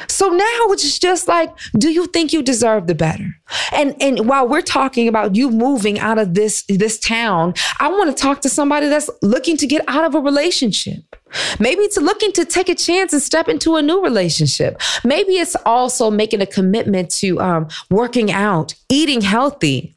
So 0.07 0.29
now 0.29 0.61
it's 0.69 0.99
just 0.99 1.27
like, 1.27 1.55
do 1.77 1.89
you 1.91 2.07
think 2.07 2.33
you 2.33 2.41
deserve 2.41 2.87
the 2.87 2.95
better? 2.95 3.27
And 3.71 3.95
and 4.01 4.27
while 4.27 4.47
we're 4.47 4.61
talking 4.61 5.07
about 5.07 5.35
you 5.35 5.49
moving 5.49 5.99
out 5.99 6.17
of 6.17 6.33
this 6.33 6.63
this 6.67 6.99
town, 6.99 7.53
I 7.79 7.89
want 7.89 8.15
to 8.15 8.21
talk 8.21 8.41
to 8.41 8.49
somebody 8.49 8.87
that's 8.87 9.09
looking 9.21 9.57
to 9.57 9.67
get 9.67 9.83
out 9.87 10.03
of 10.03 10.15
a 10.15 10.19
relationship. 10.19 11.15
Maybe 11.59 11.81
it's 11.81 11.97
looking 11.97 12.31
to 12.33 12.45
take 12.45 12.69
a 12.69 12.75
chance 12.75 13.13
and 13.13 13.21
step 13.21 13.47
into 13.47 13.75
a 13.75 13.81
new 13.81 14.03
relationship. 14.03 14.81
Maybe 15.03 15.33
it's 15.33 15.55
also 15.65 16.09
making 16.11 16.41
a 16.41 16.45
commitment 16.45 17.09
to 17.15 17.39
um, 17.39 17.67
working 17.89 18.31
out, 18.31 18.73
eating 18.89 19.21
healthy, 19.21 19.95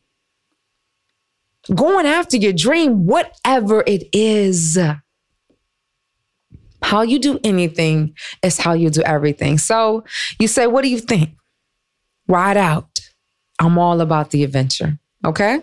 going 1.74 2.06
after 2.06 2.36
your 2.36 2.52
dream, 2.52 3.06
whatever 3.06 3.84
it 3.86 4.08
is. 4.12 4.78
How 6.82 7.02
you 7.02 7.18
do 7.18 7.38
anything 7.44 8.14
is 8.42 8.58
how 8.58 8.72
you 8.72 8.90
do 8.90 9.02
everything. 9.02 9.58
So 9.58 10.04
you 10.38 10.48
say, 10.48 10.66
What 10.66 10.82
do 10.82 10.88
you 10.88 10.98
think? 10.98 11.30
Ride 12.28 12.56
out. 12.56 13.00
I'm 13.58 13.78
all 13.78 14.00
about 14.00 14.30
the 14.30 14.44
adventure. 14.44 14.98
Okay. 15.24 15.60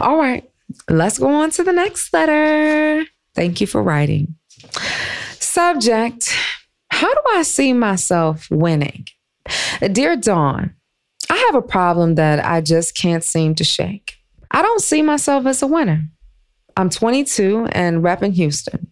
All 0.00 0.16
right. 0.16 0.48
Let's 0.88 1.18
go 1.18 1.28
on 1.28 1.50
to 1.50 1.64
the 1.64 1.72
next 1.72 2.12
letter. 2.12 3.04
Thank 3.34 3.60
you 3.60 3.66
for 3.66 3.82
writing. 3.82 4.36
Subject 5.38 6.32
How 6.90 7.12
do 7.12 7.20
I 7.34 7.42
see 7.42 7.72
myself 7.72 8.48
winning? 8.50 9.06
Dear 9.92 10.16
Dawn, 10.16 10.74
I 11.28 11.36
have 11.36 11.54
a 11.54 11.62
problem 11.62 12.16
that 12.16 12.44
I 12.44 12.60
just 12.60 12.96
can't 12.96 13.24
seem 13.24 13.54
to 13.56 13.64
shake. 13.64 14.16
I 14.50 14.62
don't 14.62 14.80
see 14.80 15.02
myself 15.02 15.46
as 15.46 15.62
a 15.62 15.66
winner. 15.66 16.04
I'm 16.76 16.90
22 16.90 17.68
and 17.72 18.02
repping 18.02 18.32
Houston. 18.32 18.89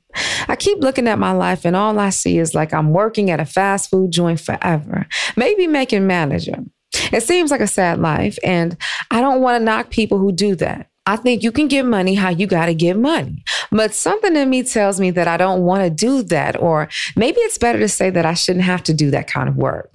I 0.49 0.57
keep 0.57 0.79
looking 0.79 1.09
at 1.09 1.19
my 1.19 1.33
life 1.33 1.65
and 1.65 1.77
all 1.77 1.99
I 1.99 2.11
see 2.11 2.39
is 2.39 2.55
like 2.55 2.73
I'm 2.73 2.91
working 2.91 3.31
at 3.31 3.41
a 3.41 3.45
fast 3.45 3.91
food 3.91 4.11
joint 4.11 4.41
forever, 4.41 5.07
maybe 5.37 5.67
making 5.67 6.07
manager. 6.07 6.65
It 7.13 7.23
seems 7.23 7.51
like 7.51 7.61
a 7.61 7.67
sad 7.67 8.01
life, 8.01 8.39
and 8.43 8.77
I 9.11 9.21
don't 9.21 9.41
want 9.41 9.61
to 9.61 9.65
knock 9.65 9.91
people 9.91 10.19
who 10.19 10.33
do 10.33 10.55
that. 10.57 10.89
I 11.07 11.17
think 11.17 11.43
you 11.43 11.53
can 11.53 11.69
give 11.69 11.87
money 11.87 12.15
how 12.15 12.29
you 12.29 12.47
got 12.47 12.67
to 12.67 12.75
give 12.75 12.99
money. 12.99 13.43
But 13.71 13.95
something 13.95 14.37
in 14.37 14.51
me 14.51 14.63
tells 14.63 15.01
me 15.01 15.11
that 15.13 15.29
I 15.29 15.37
don't 15.37 15.63
want 15.63 15.85
to 15.85 15.91
do 15.91 16.23
that, 16.25 16.61
or 16.61 16.89
maybe 17.17 17.41
it's 17.41 17.59
better 17.59 17.79
to 17.79 17.89
say 17.89 18.11
that 18.11 18.27
I 18.27 18.35
shouldn't 18.35 18.65
have 18.65 18.83
to 18.85 18.95
do 18.95 19.11
that 19.11 19.27
kind 19.27 19.49
of 19.49 19.57
work. 19.57 19.91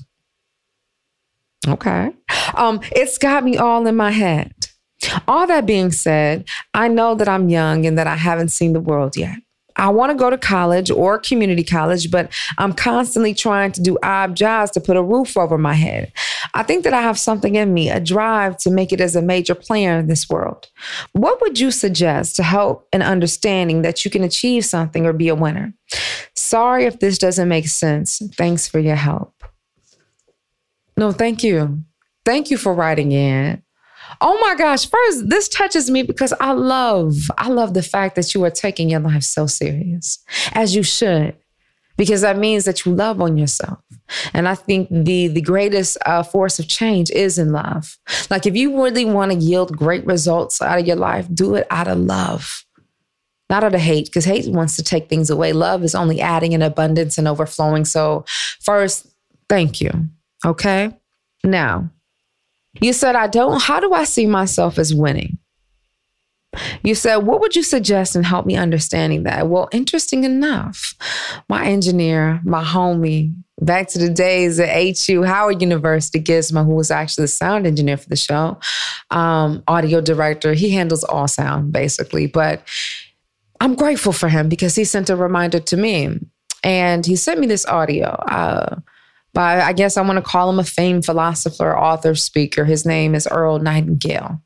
Okay. 1.68 2.12
Um, 2.56 2.82
it's 2.92 3.18
got 3.18 3.44
me 3.44 3.58
all 3.58 3.86
in 3.86 3.96
my 3.96 4.12
head. 4.12 4.54
All 5.28 5.46
that 5.48 5.66
being 5.66 5.92
said, 5.92 6.46
I 6.74 6.88
know 6.88 7.16
that 7.16 7.28
I'm 7.28 7.50
young 7.50 7.86
and 7.86 7.98
that 7.98 8.08
I 8.08 8.16
haven't 8.16 8.50
seen 8.50 8.74
the 8.74 8.80
world 8.80 9.16
yet. 9.16 9.38
I 9.76 9.90
want 9.90 10.12
to 10.12 10.18
go 10.18 10.30
to 10.30 10.38
college 10.38 10.92
or 10.92 11.18
community 11.18 11.64
college, 11.64 12.12
but 12.12 12.32
I'm 12.58 12.74
constantly 12.74 13.34
trying 13.34 13.72
to 13.74 13.82
do 13.82 13.98
odd 14.04 14.36
jobs 14.36 14.72
to 14.72 14.82
put 14.82 14.98
a 14.98 15.04
roof 15.04 15.38
over 15.38 15.58
my 15.58 15.74
head. 15.74 16.12
I 16.54 16.64
think 16.64 16.84
that 16.84 16.94
I 16.94 17.02
have 17.02 17.18
something 17.18 17.56
in 17.56 17.74
me, 17.74 17.90
a 17.90 18.00
drive 18.00 18.58
to 18.60 18.72
make 18.72 18.92
it 18.92 19.02
as 19.02 19.16
a 19.16 19.22
major 19.22 19.56
player 19.56 20.00
in 20.00 20.08
this 20.08 20.30
world. 20.30 20.70
What 21.14 21.42
would 21.42 21.60
you 21.60 21.72
suggest 21.72 22.36
to 22.38 22.44
help 22.44 22.88
an 22.94 23.02
understanding 23.02 23.82
that 23.82 24.06
you 24.06 24.12
can 24.12 24.24
achieve 24.24 24.66
something 24.66 25.06
or 25.06 25.14
be 25.14 25.30
a 25.30 25.36
winner? 25.36 25.74
Sorry 26.36 26.86
if 26.86 27.00
this 27.00 27.18
doesn't 27.18 27.48
make 27.48 27.68
sense. 27.68 28.22
Thanks 28.36 28.68
for 28.68 28.80
your 28.80 28.96
help. 28.96 29.44
No, 30.96 31.12
thank 31.12 31.44
you. 31.44 31.84
Thank 32.26 32.52
you 32.52 32.58
for 32.58 32.74
writing 32.74 33.12
in. 33.12 33.64
Oh 34.26 34.40
my 34.40 34.56
gosh, 34.56 34.90
first, 34.90 35.28
this 35.28 35.50
touches 35.50 35.90
me 35.92 36.02
because 36.02 36.34
I 36.40 36.54
love, 36.54 37.14
I 37.38 37.50
love 37.50 37.74
the 37.74 37.84
fact 37.84 38.16
that 38.16 38.34
you 38.34 38.42
are 38.46 38.50
taking 38.50 38.90
your 38.90 39.02
life 39.02 39.24
so 39.24 39.48
serious, 39.48 40.24
as 40.54 40.74
you 40.74 40.82
should, 40.82 41.36
because 41.98 42.22
that 42.22 42.38
means 42.38 42.64
that 42.64 42.86
you 42.86 42.96
love 42.96 43.20
on 43.20 43.38
yourself. 43.38 43.80
And 44.34 44.48
I 44.48 44.56
think 44.56 44.88
the 44.90 45.28
the 45.28 45.42
greatest 45.42 45.98
uh, 46.06 46.24
force 46.24 46.58
of 46.58 46.70
change 46.70 47.12
is 47.12 47.38
in 47.38 47.52
love. 47.52 47.98
Like 48.30 48.46
if 48.46 48.56
you 48.56 48.82
really 48.82 49.04
want 49.04 49.34
to 49.34 49.38
yield 49.38 49.76
great 49.76 50.06
results 50.06 50.62
out 50.62 50.80
of 50.80 50.88
your 50.88 50.96
life, 50.96 51.28
do 51.34 51.56
it 51.56 51.68
out 51.70 51.90
of 51.90 51.98
love. 51.98 52.64
Not 53.50 53.66
out 53.66 53.76
of 53.76 53.82
hate, 53.82 54.06
because 54.06 54.24
hate 54.24 54.48
wants 54.48 54.78
to 54.78 54.84
take 54.84 55.10
things 55.10 55.30
away. 55.30 55.52
Love 55.52 55.84
is 55.84 55.96
only 55.96 56.22
adding 56.22 56.54
in 56.54 56.62
abundance 56.62 57.18
and 57.18 57.28
overflowing. 57.28 57.84
So, 57.84 58.24
first, 58.62 59.06
thank 59.50 59.82
you. 59.82 59.92
Okay. 60.46 60.98
Now, 61.44 61.90
you 62.82 62.94
said, 62.94 63.16
I 63.16 63.28
don't, 63.28 63.62
how 63.62 63.80
do 63.80 63.94
I 63.94 64.04
see 64.04 64.26
myself 64.26 64.78
as 64.78 64.94
winning? 64.94 65.38
You 66.84 66.94
said, 66.94 67.18
what 67.18 67.40
would 67.40 67.56
you 67.56 67.64
suggest 67.64 68.16
and 68.16 68.26
help 68.26 68.46
me 68.46 68.56
understanding 68.56 69.24
that? 69.24 69.48
Well, 69.48 69.70
interesting 69.72 70.24
enough, 70.24 70.94
my 71.50 71.66
engineer, 71.66 72.42
my 72.44 72.64
homie, 72.64 73.34
back 73.60 73.88
to 73.90 74.00
the 74.00 74.10
days 74.10 74.60
at 74.60 75.00
HU 75.06 75.24
Howard 75.24 75.62
University, 75.62 76.20
Gizmo, 76.20 76.66
who 76.66 76.76
was 76.76 76.92
actually 76.92 77.24
the 77.24 77.30
sound 77.30 77.66
engineer 77.66 77.98
for 77.98 78.10
the 78.10 78.16
show, 78.16 78.60
um, 79.10 79.64
audio 79.68 80.02
director, 80.02 80.54
he 80.54 80.70
handles 80.72 81.04
all 81.04 81.28
sound 81.28 81.72
basically. 81.72 82.28
But 82.28 82.68
I'm 83.60 83.76
grateful 83.76 84.14
for 84.14 84.30
him 84.30 84.50
because 84.50 84.76
he 84.76 84.84
sent 84.84 85.10
a 85.10 85.16
reminder 85.16 85.60
to 85.60 85.78
me. 85.78 86.20
And 86.64 87.06
he 87.06 87.16
sent 87.18 87.40
me 87.40 87.48
this 87.48 87.66
audio. 87.66 88.08
Uh, 88.08 88.78
by, 89.34 89.62
I 89.62 89.74
guess 89.74 89.98
I 89.98 90.02
want 90.02 90.18
to 90.18 90.22
call 90.22 90.50
him 90.50 90.60
a 90.60 90.64
famed 90.64 91.06
philosopher, 91.06 91.78
author, 91.78 92.16
speaker. 92.16 92.66
His 92.66 92.86
name 92.86 93.16
is 93.16 93.28
Earl 93.28 93.60
Nightingale. 93.60 94.42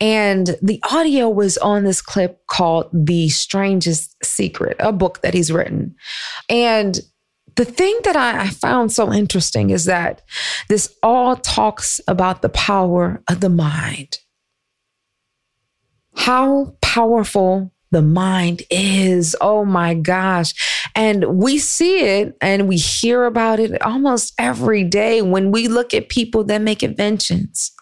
And 0.00 0.56
the 0.62 0.80
audio 0.90 1.28
was 1.28 1.58
on 1.58 1.84
this 1.84 2.00
clip 2.00 2.46
called 2.46 2.88
The 2.92 3.28
Strangest 3.28 4.14
Secret, 4.24 4.76
a 4.78 4.92
book 4.92 5.22
that 5.22 5.34
he's 5.34 5.50
written. 5.50 5.96
And 6.48 7.00
the 7.56 7.64
thing 7.64 7.98
that 8.04 8.16
I, 8.16 8.42
I 8.42 8.48
found 8.48 8.92
so 8.92 9.12
interesting 9.12 9.70
is 9.70 9.86
that 9.86 10.22
this 10.68 10.94
all 11.02 11.34
talks 11.36 12.00
about 12.06 12.42
the 12.42 12.48
power 12.48 13.20
of 13.28 13.40
the 13.40 13.48
mind. 13.48 14.18
How 16.14 16.76
powerful 16.80 17.72
the 17.90 18.02
mind 18.02 18.62
is. 18.70 19.34
Oh 19.40 19.64
my 19.64 19.94
gosh. 19.94 20.90
And 20.94 21.38
we 21.38 21.58
see 21.58 22.00
it 22.00 22.36
and 22.40 22.68
we 22.68 22.76
hear 22.76 23.24
about 23.24 23.60
it 23.60 23.80
almost 23.82 24.34
every 24.38 24.84
day 24.84 25.22
when 25.22 25.50
we 25.50 25.68
look 25.68 25.94
at 25.94 26.08
people 26.08 26.44
that 26.44 26.62
make 26.62 26.82
inventions. 26.82 27.72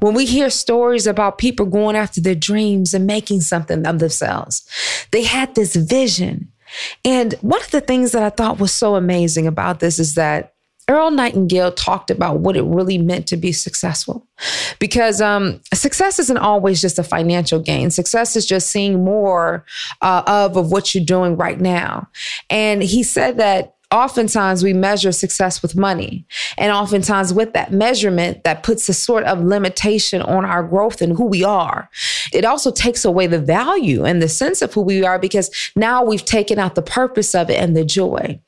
When 0.00 0.14
we 0.14 0.26
hear 0.26 0.50
stories 0.50 1.06
about 1.06 1.38
people 1.38 1.66
going 1.66 1.96
after 1.96 2.20
their 2.20 2.34
dreams 2.34 2.94
and 2.94 3.06
making 3.06 3.42
something 3.42 3.86
of 3.86 4.00
themselves, 4.00 4.66
they 5.12 5.22
had 5.22 5.54
this 5.54 5.76
vision. 5.76 6.50
And 7.04 7.34
one 7.34 7.60
of 7.60 7.70
the 7.70 7.80
things 7.80 8.12
that 8.12 8.22
I 8.22 8.30
thought 8.30 8.58
was 8.58 8.72
so 8.72 8.96
amazing 8.96 9.46
about 9.46 9.78
this 9.78 9.98
is 9.98 10.14
that 10.14 10.53
Earl 10.88 11.10
Nightingale 11.10 11.72
talked 11.72 12.10
about 12.10 12.40
what 12.40 12.56
it 12.56 12.64
really 12.64 12.98
meant 12.98 13.26
to 13.28 13.36
be 13.36 13.52
successful. 13.52 14.26
Because 14.78 15.20
um, 15.20 15.60
success 15.72 16.18
isn't 16.18 16.38
always 16.38 16.80
just 16.80 16.98
a 16.98 17.02
financial 17.02 17.58
gain. 17.58 17.90
Success 17.90 18.36
is 18.36 18.44
just 18.44 18.70
seeing 18.70 19.02
more 19.02 19.64
uh, 20.02 20.22
of, 20.26 20.56
of 20.56 20.70
what 20.70 20.94
you're 20.94 21.04
doing 21.04 21.36
right 21.36 21.60
now. 21.60 22.08
And 22.50 22.82
he 22.82 23.02
said 23.02 23.38
that 23.38 23.74
oftentimes 23.90 24.62
we 24.62 24.72
measure 24.72 25.12
success 25.12 25.62
with 25.62 25.76
money. 25.76 26.26
And 26.58 26.72
oftentimes, 26.72 27.32
with 27.32 27.52
that 27.54 27.72
measurement, 27.72 28.44
that 28.44 28.62
puts 28.62 28.88
a 28.88 28.94
sort 28.94 29.24
of 29.24 29.40
limitation 29.40 30.20
on 30.22 30.44
our 30.44 30.64
growth 30.64 31.00
and 31.00 31.16
who 31.16 31.24
we 31.24 31.44
are. 31.44 31.88
It 32.32 32.44
also 32.44 32.70
takes 32.70 33.04
away 33.04 33.26
the 33.26 33.38
value 33.38 34.04
and 34.04 34.20
the 34.20 34.28
sense 34.28 34.60
of 34.62 34.74
who 34.74 34.82
we 34.82 35.04
are 35.04 35.18
because 35.18 35.50
now 35.76 36.04
we've 36.04 36.24
taken 36.24 36.58
out 36.58 36.74
the 36.74 36.82
purpose 36.82 37.34
of 37.34 37.48
it 37.48 37.60
and 37.60 37.76
the 37.76 37.84
joy. 37.84 38.40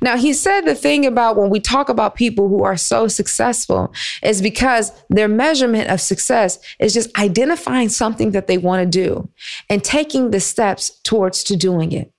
Now, 0.00 0.16
he 0.16 0.32
said 0.32 0.62
the 0.62 0.74
thing 0.74 1.06
about 1.06 1.36
when 1.36 1.50
we 1.50 1.60
talk 1.60 1.88
about 1.88 2.14
people 2.14 2.48
who 2.48 2.64
are 2.64 2.76
so 2.76 3.08
successful 3.08 3.92
is 4.22 4.42
because 4.42 4.92
their 5.10 5.28
measurement 5.28 5.90
of 5.90 6.00
success 6.00 6.58
is 6.78 6.94
just 6.94 7.16
identifying 7.18 7.88
something 7.88 8.32
that 8.32 8.46
they 8.46 8.58
want 8.58 8.82
to 8.82 8.86
do 8.86 9.28
and 9.68 9.82
taking 9.82 10.30
the 10.30 10.40
steps 10.40 11.00
towards 11.02 11.42
to 11.44 11.56
doing 11.56 11.92
it. 11.92 12.12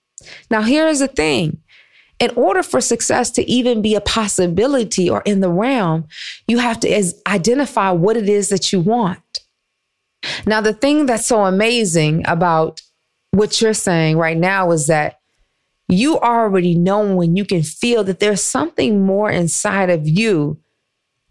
Now, 0.50 0.62
here's 0.62 1.00
the 1.00 1.08
thing. 1.08 1.62
In 2.20 2.32
order 2.36 2.64
for 2.64 2.82
success 2.82 3.32
to 3.32 3.50
even 3.50 3.82
be 3.82 3.96
a 3.96 4.02
possibility 4.02 5.10
or 5.10 5.22
in 5.22 5.40
the 5.40 5.50
realm, 5.50 6.06
you 6.48 6.58
have 6.58 6.80
to 6.82 7.14
identify 7.28 7.92
what 7.92 8.18
it 8.18 8.28
is 8.28 8.50
that 8.50 8.74
you 8.74 8.82
want. 8.82 9.22
Now, 10.46 10.60
the 10.60 10.74
thing 10.74 11.06
that's 11.06 11.26
so 11.26 11.46
amazing 11.46 12.24
about 12.28 12.82
what 13.32 13.62
you're 13.62 13.74
saying 13.74 14.18
right 14.18 14.38
now 14.38 14.72
is 14.72 14.88
that 14.88 15.19
you 15.90 16.20
already 16.20 16.76
know 16.76 17.16
when 17.16 17.36
you 17.36 17.44
can 17.44 17.64
feel 17.64 18.04
that 18.06 18.20
there's 18.20 18.44
something 18.44 19.06
more 19.06 19.30
inside 19.30 19.90
of 19.90 20.08
you 20.08 20.60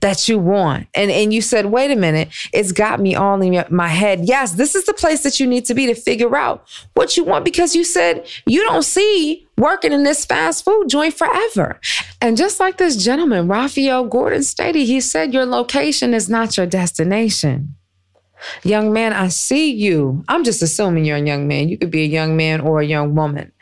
that 0.01 0.29
you 0.29 0.38
want. 0.38 0.87
And 0.94 1.11
and 1.11 1.33
you 1.33 1.40
said, 1.40 1.66
"Wait 1.66 1.90
a 1.90 1.97
minute, 1.97 2.29
it's 2.53 2.73
got 2.73 3.01
me 3.01 3.14
all 3.14 3.40
in 3.40 3.64
my 3.71 3.88
head." 3.88 4.21
Yes, 4.25 4.53
this 4.53 4.75
is 4.75 4.85
the 4.85 4.94
place 4.94 5.23
that 5.23 5.40
you 5.40 5.47
need 5.47 5.64
to 5.66 5.75
be 5.75 5.87
to 5.87 5.94
figure 5.94 6.37
out 6.37 6.68
what 6.94 7.16
you 7.16 7.25
want 7.25 7.44
because 7.44 7.75
you 7.75 7.85
said 7.85 8.27
you 8.47 8.62
don't 8.64 8.85
see 8.85 9.47
working 9.57 9.92
in 9.92 10.05
this 10.05 10.25
fast 10.25 10.64
food 10.64 10.88
joint 10.88 11.14
forever. 11.14 11.81
And 12.21 12.37
just 12.37 12.61
like 12.61 12.77
this 12.77 12.97
gentleman, 12.97 13.49
Raphael 13.49 14.05
Gordon 14.05 14.44
stated, 14.44 14.87
he 14.87 15.01
said 15.01 15.35
your 15.35 15.47
location 15.47 16.14
is 16.14 16.29
not 16.29 16.57
your 16.57 16.66
destination. 16.66 17.75
Young 18.62 18.92
man, 18.92 19.12
I 19.12 19.29
see 19.29 19.72
you. 19.72 20.24
I'm 20.29 20.44
just 20.44 20.62
assuming 20.62 21.05
you're 21.05 21.16
a 21.16 21.27
young 21.27 21.48
man. 21.48 21.68
You 21.68 21.79
could 21.79 21.90
be 21.90 22.03
a 22.03 22.07
young 22.07 22.37
man 22.37 22.61
or 22.61 22.81
a 22.81 22.87
young 22.87 23.14
woman. 23.14 23.53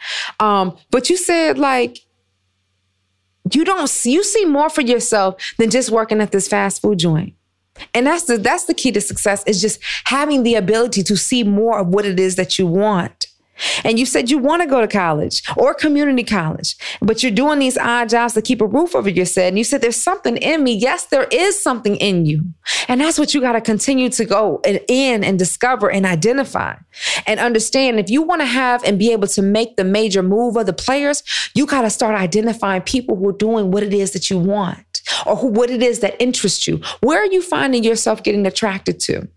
Um, 0.40 0.76
but 0.90 1.08
you 1.10 1.16
said 1.16 1.58
like 1.58 2.00
you 3.52 3.64
don't 3.64 3.88
see 3.88 4.12
you 4.12 4.24
see 4.24 4.44
more 4.44 4.68
for 4.68 4.82
yourself 4.82 5.42
than 5.58 5.70
just 5.70 5.90
working 5.90 6.20
at 6.20 6.32
this 6.32 6.48
fast 6.48 6.82
food 6.82 6.98
joint. 6.98 7.34
And 7.94 8.06
that's 8.06 8.24
the 8.24 8.38
that's 8.38 8.64
the 8.64 8.74
key 8.74 8.92
to 8.92 9.00
success 9.00 9.44
is 9.46 9.60
just 9.60 9.80
having 10.04 10.42
the 10.42 10.54
ability 10.54 11.02
to 11.04 11.16
see 11.16 11.44
more 11.44 11.78
of 11.78 11.88
what 11.88 12.06
it 12.06 12.18
is 12.18 12.36
that 12.36 12.58
you 12.58 12.66
want. 12.66 13.28
And 13.84 13.98
you 13.98 14.06
said 14.06 14.30
you 14.30 14.38
want 14.38 14.62
to 14.62 14.68
go 14.68 14.80
to 14.80 14.88
college 14.88 15.42
or 15.56 15.74
community 15.74 16.24
college, 16.24 16.76
but 17.00 17.22
you're 17.22 17.32
doing 17.32 17.58
these 17.58 17.78
odd 17.78 18.08
jobs 18.08 18.34
to 18.34 18.42
keep 18.42 18.60
a 18.60 18.66
roof 18.66 18.94
over 18.94 19.08
your 19.08 19.26
head. 19.26 19.48
And 19.48 19.58
you 19.58 19.64
said, 19.64 19.80
There's 19.80 19.96
something 19.96 20.36
in 20.36 20.64
me. 20.64 20.72
Yes, 20.72 21.06
there 21.06 21.26
is 21.30 21.60
something 21.60 21.96
in 21.96 22.26
you. 22.26 22.44
And 22.88 23.00
that's 23.00 23.18
what 23.18 23.34
you 23.34 23.40
got 23.40 23.52
to 23.52 23.60
continue 23.60 24.08
to 24.10 24.24
go 24.24 24.60
and 24.64 24.80
in 24.88 25.24
and 25.24 25.38
discover 25.38 25.90
and 25.90 26.06
identify 26.06 26.76
and 27.26 27.40
understand. 27.40 27.98
If 27.98 28.10
you 28.10 28.22
want 28.22 28.40
to 28.42 28.46
have 28.46 28.84
and 28.84 28.98
be 28.98 29.12
able 29.12 29.28
to 29.28 29.42
make 29.42 29.76
the 29.76 29.84
major 29.84 30.22
move 30.22 30.56
of 30.56 30.66
the 30.66 30.72
players, 30.72 31.22
you 31.54 31.66
got 31.66 31.82
to 31.82 31.90
start 31.90 32.14
identifying 32.14 32.82
people 32.82 33.16
who 33.16 33.28
are 33.28 33.32
doing 33.32 33.70
what 33.70 33.82
it 33.82 33.94
is 33.94 34.12
that 34.12 34.30
you 34.30 34.38
want 34.38 35.02
or 35.24 35.36
who, 35.36 35.48
what 35.48 35.70
it 35.70 35.82
is 35.82 36.00
that 36.00 36.20
interests 36.20 36.66
you. 36.66 36.80
Where 37.00 37.20
are 37.20 37.26
you 37.26 37.42
finding 37.42 37.84
yourself 37.84 38.22
getting 38.22 38.46
attracted 38.46 39.00
to? 39.00 39.28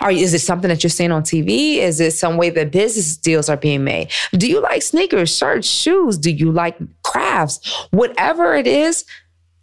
Are 0.00 0.10
is 0.10 0.34
it 0.34 0.40
something 0.40 0.68
that 0.68 0.82
you're 0.82 0.90
seeing 0.90 1.12
on 1.12 1.22
TV? 1.22 1.76
Is 1.76 2.00
it 2.00 2.12
some 2.12 2.36
way 2.36 2.50
that 2.50 2.72
business 2.72 3.16
deals 3.16 3.48
are 3.48 3.56
being 3.56 3.84
made? 3.84 4.10
Do 4.32 4.48
you 4.48 4.60
like 4.60 4.82
sneakers, 4.82 5.34
shirts, 5.34 5.68
shoes? 5.68 6.18
Do 6.18 6.30
you 6.30 6.50
like 6.50 6.76
crafts? 7.02 7.86
Whatever 7.90 8.54
it 8.54 8.66
is, 8.66 9.04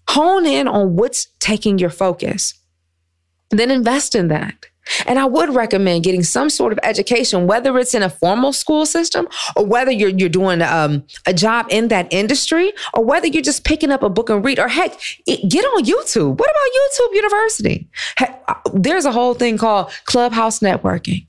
hone 0.10 0.45
in 0.45 0.67
on 0.67 0.95
what's 0.95 1.28
taking 1.39 1.78
your 1.80 1.89
focus. 1.89 2.54
Then 3.49 3.71
invest 3.71 4.15
in 4.15 4.30
that. 4.30 4.67
And 5.05 5.19
I 5.19 5.25
would 5.25 5.53
recommend 5.53 6.03
getting 6.03 6.23
some 6.23 6.49
sort 6.49 6.71
of 6.71 6.79
education, 6.83 7.47
whether 7.47 7.77
it's 7.79 7.93
in 7.93 8.03
a 8.03 8.09
formal 8.09 8.53
school 8.53 8.85
system 8.85 9.27
or 9.55 9.65
whether 9.65 9.91
you're, 9.91 10.09
you're 10.09 10.29
doing 10.29 10.61
um, 10.61 11.03
a 11.25 11.33
job 11.33 11.67
in 11.69 11.87
that 11.89 12.07
industry 12.11 12.71
or 12.93 13.03
whether 13.03 13.27
you're 13.27 13.41
just 13.41 13.63
picking 13.63 13.91
up 13.91 14.03
a 14.03 14.09
book 14.09 14.29
and 14.29 14.45
read 14.45 14.59
or 14.59 14.67
heck, 14.67 14.99
get 15.25 15.65
on 15.65 15.83
YouTube. 15.83 16.37
What 16.37 16.49
about 16.49 17.09
YouTube 17.09 17.15
University? 17.15 17.89
Heck, 18.17 18.43
uh, 18.47 18.55
there's 18.73 19.05
a 19.05 19.11
whole 19.11 19.33
thing 19.33 19.57
called 19.57 19.91
Clubhouse 20.05 20.59
Networking. 20.59 21.25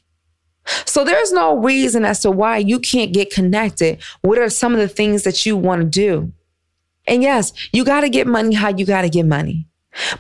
So 0.85 1.05
there's 1.05 1.33
no 1.33 1.57
reason 1.59 2.05
as 2.05 2.21
to 2.21 2.31
why 2.31 2.59
you 2.59 2.81
can't 2.81 3.13
get 3.13 3.31
connected. 3.31 4.03
What 4.23 4.39
are 4.39 4.51
some 4.51 4.73
of 4.73 4.81
the 4.81 4.89
things 4.89 5.23
that 5.23 5.47
you 5.47 5.57
want 5.57 5.81
to 5.81 5.89
do? 5.89 6.33
And 7.07 7.23
yes, 7.23 7.53
you 7.73 7.85
got 7.85 8.01
to 8.01 8.09
get 8.09 8.27
money 8.27 8.55
how 8.55 8.71
you 8.71 8.85
got 8.85 9.03
to 9.03 9.09
get 9.09 9.27
money. 9.27 9.69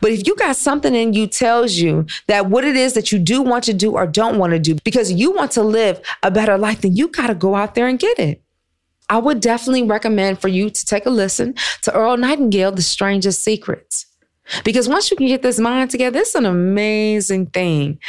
But 0.00 0.12
if 0.12 0.26
you 0.26 0.34
got 0.36 0.56
something 0.56 0.94
in 0.94 1.12
you 1.12 1.26
tells 1.26 1.74
you 1.74 2.06
that 2.26 2.46
what 2.46 2.64
it 2.64 2.76
is 2.76 2.94
that 2.94 3.12
you 3.12 3.18
do 3.18 3.42
want 3.42 3.64
to 3.64 3.74
do 3.74 3.92
or 3.92 4.06
don't 4.06 4.38
want 4.38 4.52
to 4.52 4.58
do 4.58 4.76
because 4.84 5.12
you 5.12 5.32
want 5.32 5.52
to 5.52 5.62
live 5.62 6.00
a 6.22 6.30
better 6.30 6.58
life, 6.58 6.80
then 6.80 6.96
you 6.96 7.08
got 7.08 7.28
to 7.28 7.34
go 7.34 7.54
out 7.54 7.74
there 7.74 7.86
and 7.86 7.98
get 7.98 8.18
it. 8.18 8.42
I 9.08 9.18
would 9.18 9.40
definitely 9.40 9.84
recommend 9.84 10.40
for 10.40 10.48
you 10.48 10.68
to 10.70 10.86
take 10.86 11.06
a 11.06 11.10
listen 11.10 11.54
to 11.82 11.94
Earl 11.94 12.16
Nightingale, 12.16 12.72
The 12.72 12.82
Strangest 12.82 13.42
Secrets. 13.42 14.06
Because 14.64 14.88
once 14.88 15.10
you 15.10 15.16
can 15.16 15.26
get 15.26 15.42
this 15.42 15.58
mind 15.58 15.90
together, 15.90 16.20
it's 16.20 16.34
an 16.34 16.46
amazing 16.46 17.46
thing 17.46 18.00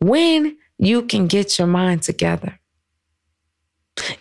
when 0.00 0.56
you 0.78 1.02
can 1.02 1.26
get 1.26 1.58
your 1.58 1.68
mind 1.68 2.02
together. 2.02 2.58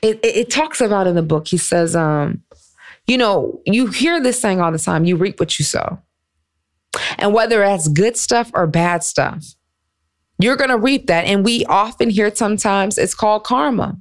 It, 0.01 0.19
it, 0.23 0.37
it 0.37 0.49
talks 0.49 0.79
about 0.79 1.07
in 1.07 1.15
the 1.15 1.21
book, 1.21 1.47
he 1.47 1.57
says, 1.57 1.95
um, 1.95 2.43
you 3.07 3.17
know, 3.17 3.61
you 3.65 3.87
hear 3.87 4.21
this 4.21 4.39
saying 4.39 4.61
all 4.61 4.71
the 4.71 4.79
time 4.79 5.05
you 5.05 5.15
reap 5.15 5.39
what 5.39 5.59
you 5.59 5.65
sow. 5.65 5.99
And 7.17 7.33
whether 7.33 7.59
that's 7.59 7.87
good 7.87 8.17
stuff 8.17 8.51
or 8.53 8.67
bad 8.67 9.03
stuff, 9.03 9.55
you're 10.39 10.57
going 10.57 10.69
to 10.69 10.77
reap 10.77 11.07
that. 11.07 11.25
And 11.25 11.45
we 11.45 11.65
often 11.65 12.09
hear 12.09 12.33
sometimes 12.33 12.97
it's 12.97 13.15
called 13.15 13.43
karma. 13.43 13.97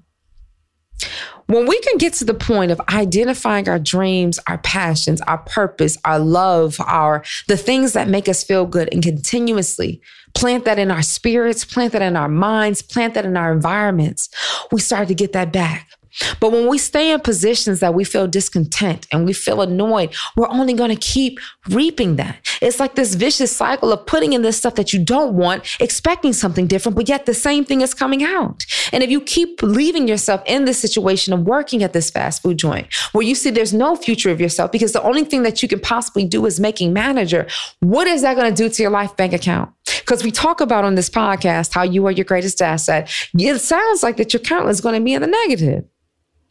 When 1.47 1.67
we 1.67 1.79
can 1.81 1.99
get 1.99 2.15
to 2.15 2.25
the 2.25 2.33
point 2.33 2.71
of 2.71 2.81
identifying 2.89 3.69
our 3.69 3.79
dreams, 3.79 4.39
our 4.47 4.59
passions, 4.59 5.21
our 5.23 5.39
purpose, 5.39 5.99
our 6.05 6.19
love, 6.19 6.81
our 6.81 7.23
the 7.49 7.57
things 7.57 7.93
that 7.93 8.09
make 8.09 8.29
us 8.29 8.43
feel 8.43 8.65
good 8.65 8.89
and 8.93 9.03
continuously 9.03 10.01
plant 10.35 10.65
that 10.65 10.79
in 10.79 10.91
our 10.91 11.03
spirits, 11.03 11.65
plant 11.65 11.93
that 11.93 12.03
in 12.03 12.17
our 12.17 12.29
minds, 12.29 12.83
plant 12.83 13.15
that 13.15 13.25
in 13.27 13.37
our 13.37 13.53
environments, 13.53 14.29
we 14.73 14.81
start 14.81 15.09
to 15.09 15.15
get 15.15 15.33
that 15.33 15.53
back. 15.53 15.91
But 16.41 16.53
when 16.53 16.69
we 16.69 16.79
stay 16.79 17.13
in 17.13 17.21
positions 17.21 17.81
that 17.81 17.95
we 17.95 18.05
feel 18.05 18.27
discontent 18.27 19.07
and 19.11 19.25
we 19.25 19.33
feel 19.33 19.63
annoyed, 19.63 20.15
we're 20.37 20.49
only 20.49 20.75
going 20.75 20.91
to 20.91 20.97
keep 20.97 21.41
reaping 21.69 22.17
that. 22.17 22.37
It's 22.61 22.81
like 22.81 22.95
this 22.95 23.15
vicious 23.15 23.55
cycle 23.55 23.93
of 23.93 24.07
putting 24.07 24.33
in 24.33 24.43
this 24.43 24.57
stuff 24.57 24.77
that 24.77 24.93
you 24.93 25.03
don't 25.05 25.35
want, 25.35 25.65
expecting 25.81 26.33
something 26.33 26.67
different, 26.67 26.97
but 26.97 27.09
yet 27.09 27.27
the 27.27 27.35
same 27.35 27.65
thing 27.65 27.81
is 27.81 27.95
coming 27.95 28.23
out. 28.23 28.65
And 28.93 29.03
if 29.03 29.11
you 29.11 29.21
keep 29.21 29.63
leaving 29.63 30.09
yourself 30.09 30.43
in 30.47 30.65
this 30.65 30.79
situation 30.79 31.33
of 31.33 31.41
working 31.41 31.83
at 31.83 31.93
this 31.93 32.11
fast 32.11 32.43
food 32.43 32.59
joint 32.59 32.87
where 33.13 33.25
you 33.25 33.35
see 33.35 33.51
there's 33.51 33.75
no 33.75 33.97
future 33.97 34.31
of 34.31 34.41
yourself 34.41 34.73
because 34.73 34.93
the 34.93 35.03
only 35.03 35.25
thing 35.25 35.43
that 35.43 35.63
you 35.63 35.69
can 35.69 35.81
possibly 35.81 36.25
do 36.25 36.47
is 36.47 36.61
making 36.61 36.93
manager, 36.93 37.47
what 37.81 38.07
is 38.07 38.23
that 38.23 38.37
going 38.37 38.53
to 38.53 38.63
do 38.63 38.69
to 38.69 38.83
your 38.83 38.91
life 38.91 39.17
bank 39.17 39.33
account? 39.33 39.71
Because 40.01 40.23
we 40.23 40.31
talk 40.31 40.61
about 40.61 40.85
on 40.85 40.95
this 40.95 41.11
podcast 41.11 41.73
how 41.73 41.83
you 41.83 42.07
are 42.07 42.13
your 42.13 42.25
greatest 42.25 42.61
asset. 42.63 43.11
It 43.35 43.59
sounds 43.61 44.03
like 44.03 44.17
that 44.19 44.33
your 44.33 44.41
account 44.41 44.69
is 44.69 44.81
going 44.81 44.95
to 44.95 45.05
be 45.05 45.15
in 45.15 45.23
the 45.23 45.29
negative 45.29 45.85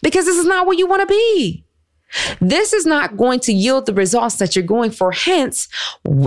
because 0.03 0.25
this 0.25 0.37
is 0.37 0.45
not 0.45 0.67
where 0.67 0.77
you 0.77 0.85
want 0.85 1.01
to 1.01 1.07
be. 1.07 1.65
This 2.39 2.73
is 2.73 2.85
not 2.85 3.17
going 3.17 3.39
to 3.41 3.53
yield 3.53 3.85
the 3.85 3.93
results 3.93 4.35
that 4.35 4.55
you're 4.55 4.63
going 4.63 4.91
for. 4.91 5.11
Hence, 5.11 5.67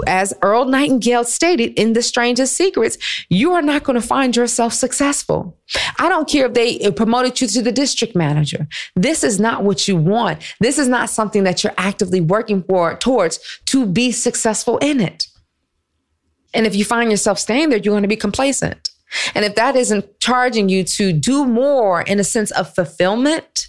as 0.07 0.35
Earl 0.43 0.65
Nightingale 0.65 1.25
stated 1.25 1.79
in 1.79 1.93
The 1.93 2.03
Strangest 2.03 2.57
Secrets, 2.57 2.99
you 3.29 3.53
are 3.53 3.62
not 3.62 3.85
going 3.85 4.01
to 4.01 4.07
find 4.07 4.35
yourself 4.35 4.73
successful. 4.73 5.57
I 5.99 6.09
don't 6.09 6.29
care 6.29 6.47
if 6.47 6.55
they 6.55 6.81
uh, 6.81 6.91
promoted 6.91 7.41
you 7.41 7.47
to 7.47 7.62
the 7.62 7.73
district 7.73 8.17
manager. 8.17 8.67
This 8.97 9.23
is 9.23 9.39
not 9.39 9.62
what 9.62 9.87
you 9.87 9.97
want. 9.97 10.43
This 10.61 10.79
is 10.79 10.89
not 10.89 11.09
something 11.09 11.45
that 11.45 11.62
you're 11.62 11.75
actively 11.79 12.21
working 12.21 12.65
for 12.65 12.97
towards 12.97 13.39
to 13.67 13.87
be 13.87 14.11
successful 14.11 14.79
in 14.79 15.01
it. 15.01 15.29
And 16.53 16.67
if 16.67 16.75
you 16.75 16.85
find 16.85 17.11
yourself 17.11 17.39
staying 17.39 17.69
there, 17.69 17.79
you're 17.79 17.93
going 17.93 18.03
to 18.03 18.09
be 18.09 18.17
complacent. 18.17 18.91
And 19.35 19.45
if 19.45 19.55
that 19.55 19.77
isn't 19.77 20.21
charging 20.21 20.69
you 20.69 20.85
to 20.85 21.12
do 21.12 21.45
more 21.45 22.03
in 22.03 22.19
a 22.19 22.25
sense 22.25 22.51
of 22.53 22.75
fulfillment, 22.75 23.69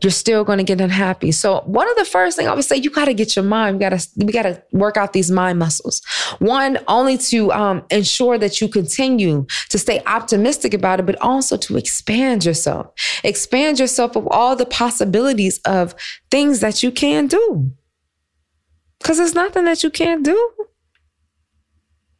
you're 0.00 0.10
still 0.12 0.44
going 0.44 0.58
to 0.58 0.64
get 0.64 0.80
unhappy. 0.80 1.32
So 1.32 1.60
one 1.62 1.90
of 1.90 1.96
the 1.96 2.04
first 2.04 2.36
things 2.36 2.48
I 2.48 2.54
would 2.54 2.64
say, 2.64 2.76
you 2.76 2.90
got 2.90 3.06
to 3.06 3.14
get 3.14 3.34
your 3.34 3.44
mind. 3.44 3.76
We 3.76 3.80
got 3.80 3.98
to 3.98 4.08
we 4.16 4.32
got 4.32 4.42
to 4.42 4.62
work 4.72 4.96
out 4.96 5.12
these 5.12 5.30
mind 5.30 5.58
muscles. 5.58 6.02
One, 6.38 6.78
only 6.86 7.18
to 7.18 7.50
um, 7.52 7.84
ensure 7.90 8.38
that 8.38 8.60
you 8.60 8.68
continue 8.68 9.46
to 9.70 9.78
stay 9.78 10.00
optimistic 10.06 10.72
about 10.72 11.00
it, 11.00 11.06
but 11.06 11.20
also 11.20 11.56
to 11.56 11.76
expand 11.76 12.44
yourself. 12.44 12.92
Expand 13.24 13.80
yourself 13.80 14.14
of 14.14 14.28
all 14.28 14.54
the 14.54 14.66
possibilities 14.66 15.58
of 15.64 15.94
things 16.30 16.60
that 16.60 16.82
you 16.82 16.92
can 16.92 17.26
do. 17.26 17.72
Because 19.00 19.18
there's 19.18 19.34
nothing 19.34 19.64
that 19.64 19.82
you 19.82 19.90
can't 19.90 20.24
do, 20.24 20.52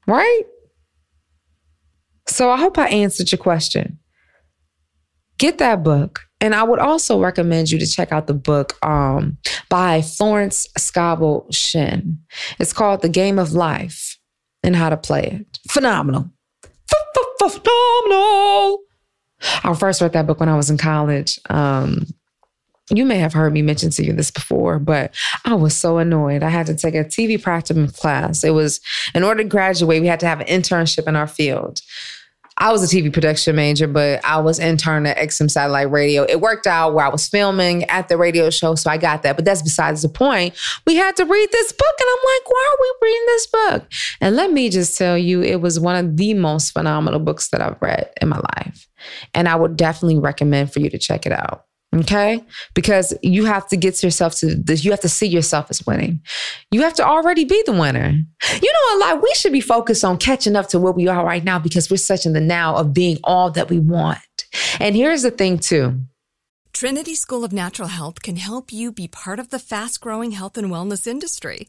right? 0.07 0.43
So 2.29 2.51
I 2.51 2.59
hope 2.59 2.79
I 2.79 2.89
answered 2.89 3.33
your 3.33 3.39
question. 3.39 3.99
Get 5.39 5.59
that 5.59 5.83
book. 5.83 6.21
And 6.41 6.55
I 6.55 6.63
would 6.63 6.79
also 6.79 7.21
recommend 7.21 7.71
you 7.71 7.79
to 7.79 7.87
check 7.87 8.13
out 8.13 8.27
the 8.27 8.35
book 8.35 8.77
um, 8.85 9.39
by 9.69 10.03
Florence 10.03 10.69
Scovel 10.77 11.47
Shinn. 11.51 12.19
It's 12.61 12.73
called 12.73 13.03
The 13.03 13.09
Game 13.09 13.39
of 13.39 13.53
Life 13.53 14.19
and 14.63 14.77
How 14.77 14.89
to 14.89 14.97
Play 14.97 15.25
It. 15.25 15.59
Phenomenal. 15.69 16.31
Phenomenal. 17.41 18.79
I 19.65 19.75
first 19.75 20.01
read 20.01 20.13
that 20.13 20.27
book 20.27 20.41
when 20.41 20.49
I 20.49 20.57
was 20.57 20.71
in 20.71 20.79
college. 20.79 21.39
Um, 21.49 22.07
you 22.91 23.05
may 23.05 23.19
have 23.19 23.33
heard 23.33 23.53
me 23.53 23.63
mention 23.63 23.91
to 23.91 24.05
you 24.05 24.13
this 24.13 24.31
before, 24.31 24.79
but 24.79 25.15
I 25.45 25.55
was 25.55 25.77
so 25.77 25.99
annoyed. 25.99 26.43
I 26.43 26.49
had 26.49 26.67
to 26.67 26.75
take 26.75 26.95
a 26.95 27.05
TV 27.05 27.41
practicum 27.41 27.97
class. 27.99 28.45
It 28.45 28.51
was, 28.51 28.81
in 29.15 29.23
order 29.23 29.43
to 29.43 29.49
graduate, 29.49 30.01
we 30.01 30.07
had 30.07 30.21
to 30.21 30.27
have 30.27 30.41
an 30.41 30.47
internship 30.47 31.07
in 31.07 31.17
our 31.17 31.27
field. 31.27 31.81
I 32.59 32.73
was 32.73 32.83
a 32.83 32.97
TV 32.97 33.13
production 33.13 33.55
major, 33.55 33.87
but 33.87 34.25
I 34.25 34.41
was 34.41 34.59
intern 34.59 35.07
at 35.07 35.17
XM 35.17 35.51
Satellite 35.51 35.91
Radio. 35.91 36.25
It 36.29 36.41
worked 36.41 36.67
out 36.67 36.93
where 36.93 37.07
I 37.07 37.09
was 37.09 37.29
filming 37.29 37.85
at 37.85 38.09
the 38.09 38.17
radio 38.17 38.51
show, 38.51 38.75
so 38.75 38.91
I 38.91 38.99
got 38.99 39.23
that. 39.23 39.37
But 39.37 39.45
that's 39.45 39.63
besides 39.63 40.03
the 40.03 40.09
point. 40.09 40.55
We 40.85 40.97
had 40.97 41.17
to 41.17 41.25
read 41.25 41.49
this 41.53 41.73
book, 41.73 41.95
and 42.01 42.09
I'm 42.11 42.25
like, 42.25 42.51
why 42.51 42.69
are 42.71 42.79
we 42.81 43.09
reading 43.09 43.27
this 43.27 43.47
book? 43.47 43.93
And 44.21 44.37
let 44.37 44.53
me 44.53 44.71
just 44.71 44.99
tell 44.99 45.17
you, 45.17 45.43
it 45.43 45.61
was 45.61 45.79
one 45.79 46.05
of 46.05 46.17
the 46.17 46.35
most 46.35 46.73
phenomenal 46.73 47.21
books 47.21 47.49
that 47.51 47.61
I've 47.61 47.81
read 47.81 48.11
in 48.21 48.29
my 48.29 48.41
life. 48.57 48.89
And 49.35 49.49
I 49.49 49.55
would 49.55 49.77
definitely 49.77 50.19
recommend 50.19 50.73
for 50.73 50.81
you 50.81 50.91
to 50.91 50.99
check 50.99 51.27
it 51.27 51.33
out. 51.33 51.68
Okay. 51.99 52.45
Because 52.75 53.15
you 53.23 53.45
have 53.45 53.67
to 53.69 53.77
get 53.77 54.03
yourself 54.03 54.35
to 54.37 54.55
this, 54.55 54.85
you 54.85 54.91
have 54.91 55.01
to 55.01 55.09
see 55.09 55.27
yourself 55.27 55.67
as 55.71 55.85
winning. 55.87 56.21
You 56.71 56.83
have 56.83 56.95
to 56.95 57.05
already 57.05 57.45
be 57.45 57.63
the 57.67 57.73
winner. 57.73 58.15
You 58.63 58.73
know, 58.73 58.97
a 58.97 58.99
lot, 58.99 59.23
we 59.23 59.33
should 59.35 59.53
be 59.53 59.61
focused 59.61 60.05
on 60.05 60.19
catching 60.19 60.57
up 60.57 60.69
to 60.69 60.79
where 60.79 60.93
we 60.93 61.09
are 61.09 61.25
right 61.25 61.43
now 61.43 61.59
because 61.59 61.91
we're 61.91 61.97
such 61.97 62.27
in 62.27 62.35
the 62.35 62.41
now 62.41 62.77
of 62.77 62.93
being 62.93 63.19
all 63.25 63.51
that 63.53 63.71
we 63.71 63.79
want. 63.79 64.19
And 64.79 64.95
here's 64.95 65.23
the 65.23 65.31
thing, 65.31 65.59
too. 65.59 66.01
Trinity 66.73 67.15
School 67.15 67.45
of 67.45 67.53
Natural 67.53 67.89
Health 67.89 68.23
can 68.23 68.37
help 68.37 68.73
you 68.73 68.93
be 68.93 69.09
part 69.09 69.41
of 69.41 69.51
the 69.51 69.59
fast 69.59 70.01
growing 70.01 70.33
health 70.33 70.57
and 70.57 70.71
wellness 70.71 71.07
industry. 71.07 71.69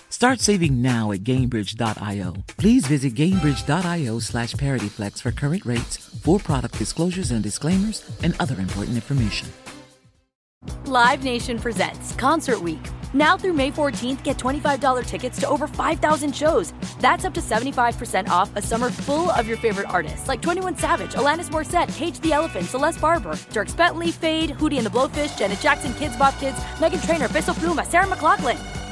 Start 0.21 0.39
saving 0.39 0.83
now 0.83 1.11
at 1.13 1.21
Gainbridge.io. 1.21 2.35
Please 2.57 2.85
visit 2.85 3.15
Gainbridge.io 3.15 4.19
slash 4.19 4.53
ParityFlex 4.53 5.19
for 5.19 5.31
current 5.31 5.65
rates, 5.65 5.97
for 5.97 6.37
product 6.37 6.77
disclosures 6.77 7.31
and 7.31 7.41
disclaimers, 7.41 8.07
and 8.21 8.35
other 8.39 8.53
important 8.61 8.97
information. 8.97 9.51
Live 10.85 11.23
Nation 11.23 11.57
presents 11.57 12.13
Concert 12.13 12.61
Week. 12.61 12.79
Now 13.15 13.35
through 13.35 13.53
May 13.53 13.71
14th, 13.71 14.21
get 14.21 14.37
$25 14.37 15.07
tickets 15.07 15.39
to 15.39 15.49
over 15.49 15.65
5,000 15.65 16.35
shows. 16.35 16.71
That's 16.99 17.25
up 17.25 17.33
to 17.33 17.41
75% 17.41 18.27
off 18.27 18.55
a 18.55 18.61
summer 18.61 18.91
full 18.91 19.31
of 19.31 19.47
your 19.47 19.57
favorite 19.57 19.89
artists 19.89 20.27
like 20.27 20.43
21 20.43 20.77
Savage, 20.77 21.13
Alanis 21.13 21.49
Morissette, 21.49 21.91
Cage 21.95 22.19
the 22.19 22.31
Elephant, 22.31 22.67
Celeste 22.67 23.01
Barber, 23.01 23.33
Dierks 23.49 23.75
Bentley, 23.75 24.11
Feid, 24.11 24.51
Hootie 24.51 24.77
and 24.77 24.85
the 24.85 24.91
Blowfish, 24.91 25.35
Janet 25.39 25.59
Jackson, 25.61 25.93
Kidz 25.93 26.15
Bop 26.19 26.37
Kids, 26.37 26.57
Meghan 26.77 27.03
Trainor, 27.07 27.27
Peso 27.27 27.53
Pluma, 27.53 27.83
Sarah 27.87 28.05
McLachlan. 28.05 28.80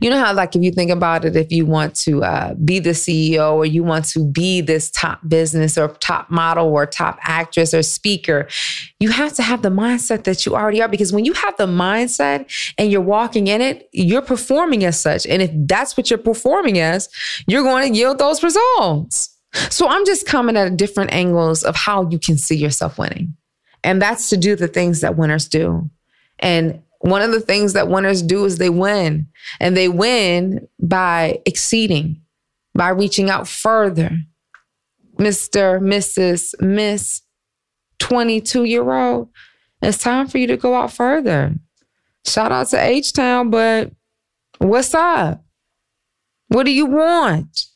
You 0.00 0.10
know 0.10 0.18
how, 0.18 0.32
like, 0.32 0.54
if 0.54 0.62
you 0.62 0.70
think 0.70 0.90
about 0.90 1.24
it, 1.24 1.34
if 1.34 1.50
you 1.50 1.66
want 1.66 1.96
to 1.96 2.22
uh, 2.22 2.54
be 2.54 2.78
the 2.78 2.90
CEO 2.90 3.54
or 3.54 3.66
you 3.66 3.82
want 3.82 4.04
to 4.10 4.24
be 4.24 4.60
this 4.60 4.90
top 4.90 5.20
business 5.28 5.76
or 5.76 5.88
top 5.88 6.30
model 6.30 6.68
or 6.68 6.86
top 6.86 7.18
actress 7.22 7.74
or 7.74 7.82
speaker, 7.82 8.46
you 9.00 9.10
have 9.10 9.32
to 9.34 9.42
have 9.42 9.62
the 9.62 9.70
mindset 9.70 10.24
that 10.24 10.46
you 10.46 10.54
already 10.54 10.80
are. 10.80 10.88
Because 10.88 11.12
when 11.12 11.24
you 11.24 11.32
have 11.32 11.56
the 11.56 11.66
mindset 11.66 12.72
and 12.78 12.92
you're 12.92 13.00
walking 13.00 13.48
in 13.48 13.60
it, 13.60 13.88
you're 13.92 14.22
performing 14.22 14.84
as 14.84 15.00
such. 15.00 15.26
And 15.26 15.42
if 15.42 15.50
that's 15.52 15.96
what 15.96 16.10
you're 16.10 16.18
performing 16.18 16.78
as, 16.78 17.08
you're 17.48 17.64
going 17.64 17.92
to 17.92 17.98
yield 17.98 18.18
those 18.18 18.42
results. 18.42 19.34
So 19.70 19.88
I'm 19.88 20.04
just 20.04 20.26
coming 20.26 20.56
at 20.56 20.76
different 20.76 21.12
angles 21.12 21.64
of 21.64 21.74
how 21.74 22.08
you 22.08 22.18
can 22.18 22.38
see 22.38 22.56
yourself 22.56 22.98
winning. 22.98 23.34
And 23.82 24.00
that's 24.00 24.28
to 24.30 24.36
do 24.36 24.54
the 24.56 24.68
things 24.68 25.00
that 25.00 25.16
winners 25.16 25.48
do. 25.48 25.90
And 26.38 26.82
one 27.00 27.22
of 27.22 27.30
the 27.30 27.40
things 27.40 27.74
that 27.74 27.88
winners 27.88 28.22
do 28.22 28.44
is 28.44 28.58
they 28.58 28.70
win, 28.70 29.28
and 29.60 29.76
they 29.76 29.88
win 29.88 30.66
by 30.80 31.40
exceeding, 31.46 32.20
by 32.74 32.88
reaching 32.88 33.30
out 33.30 33.46
further. 33.46 34.18
Mr., 35.16 35.80
Mrs., 35.80 36.60
Miss, 36.60 37.22
22 37.98 38.64
year 38.64 38.90
old, 38.90 39.28
it's 39.82 39.98
time 39.98 40.26
for 40.26 40.38
you 40.38 40.46
to 40.48 40.56
go 40.56 40.74
out 40.74 40.92
further. 40.92 41.54
Shout 42.26 42.52
out 42.52 42.68
to 42.68 42.82
H 42.82 43.12
Town, 43.12 43.50
but 43.50 43.92
what's 44.58 44.94
up? 44.94 45.44
What 46.48 46.64
do 46.64 46.72
you 46.72 46.86
want? 46.86 47.66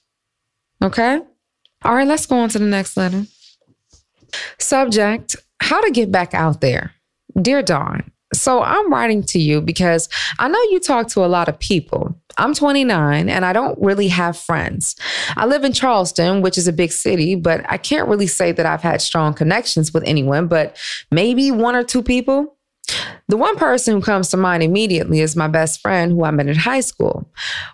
Okay. 0.82 1.20
All 1.84 1.94
right, 1.94 2.06
let's 2.06 2.26
go 2.26 2.36
on 2.36 2.48
to 2.50 2.58
the 2.58 2.64
next 2.64 2.96
letter. 2.96 3.26
Subject 4.58 5.36
How 5.60 5.80
to 5.80 5.90
get 5.90 6.10
back 6.10 6.34
out 6.34 6.60
there. 6.60 6.92
Dear 7.40 7.62
Dawn, 7.62 8.10
so 8.32 8.62
I'm 8.62 8.92
writing 8.92 9.22
to 9.24 9.38
you 9.38 9.60
because 9.60 10.08
I 10.38 10.48
know 10.48 10.60
you 10.70 10.80
talk 10.80 11.08
to 11.08 11.24
a 11.24 11.26
lot 11.26 11.48
of 11.48 11.58
people. 11.58 12.16
I'm 12.38 12.54
29 12.54 13.28
and 13.28 13.44
I 13.44 13.52
don't 13.52 13.78
really 13.80 14.08
have 14.08 14.38
friends. 14.38 14.96
I 15.36 15.46
live 15.46 15.64
in 15.64 15.72
Charleston, 15.72 16.40
which 16.40 16.56
is 16.56 16.66
a 16.66 16.72
big 16.72 16.92
city, 16.92 17.34
but 17.34 17.64
I 17.68 17.76
can't 17.76 18.08
really 18.08 18.26
say 18.26 18.52
that 18.52 18.66
I've 18.66 18.82
had 18.82 19.02
strong 19.02 19.34
connections 19.34 19.92
with 19.92 20.02
anyone, 20.04 20.48
but 20.48 20.76
maybe 21.10 21.50
one 21.50 21.76
or 21.76 21.84
two 21.84 22.02
people. 22.02 22.56
The 23.28 23.36
one 23.36 23.56
person 23.56 23.94
who 23.94 24.02
comes 24.02 24.28
to 24.30 24.36
mind 24.36 24.62
immediately 24.62 25.20
is 25.20 25.36
my 25.36 25.48
best 25.48 25.80
friend 25.80 26.12
who 26.12 26.24
I 26.24 26.30
met 26.30 26.48
in 26.48 26.56
high 26.56 26.80
school. 26.80 27.30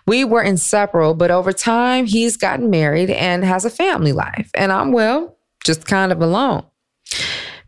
We 0.07 0.23
were 0.23 0.41
inseparable, 0.41 1.15
but 1.15 1.31
over 1.31 1.51
time, 1.51 2.05
he's 2.05 2.37
gotten 2.37 2.69
married 2.69 3.09
and 3.09 3.43
has 3.43 3.65
a 3.65 3.69
family 3.69 4.11
life. 4.11 4.49
And 4.53 4.71
I'm, 4.71 4.91
well, 4.91 5.37
just 5.65 5.85
kind 5.85 6.11
of 6.11 6.21
alone. 6.21 6.63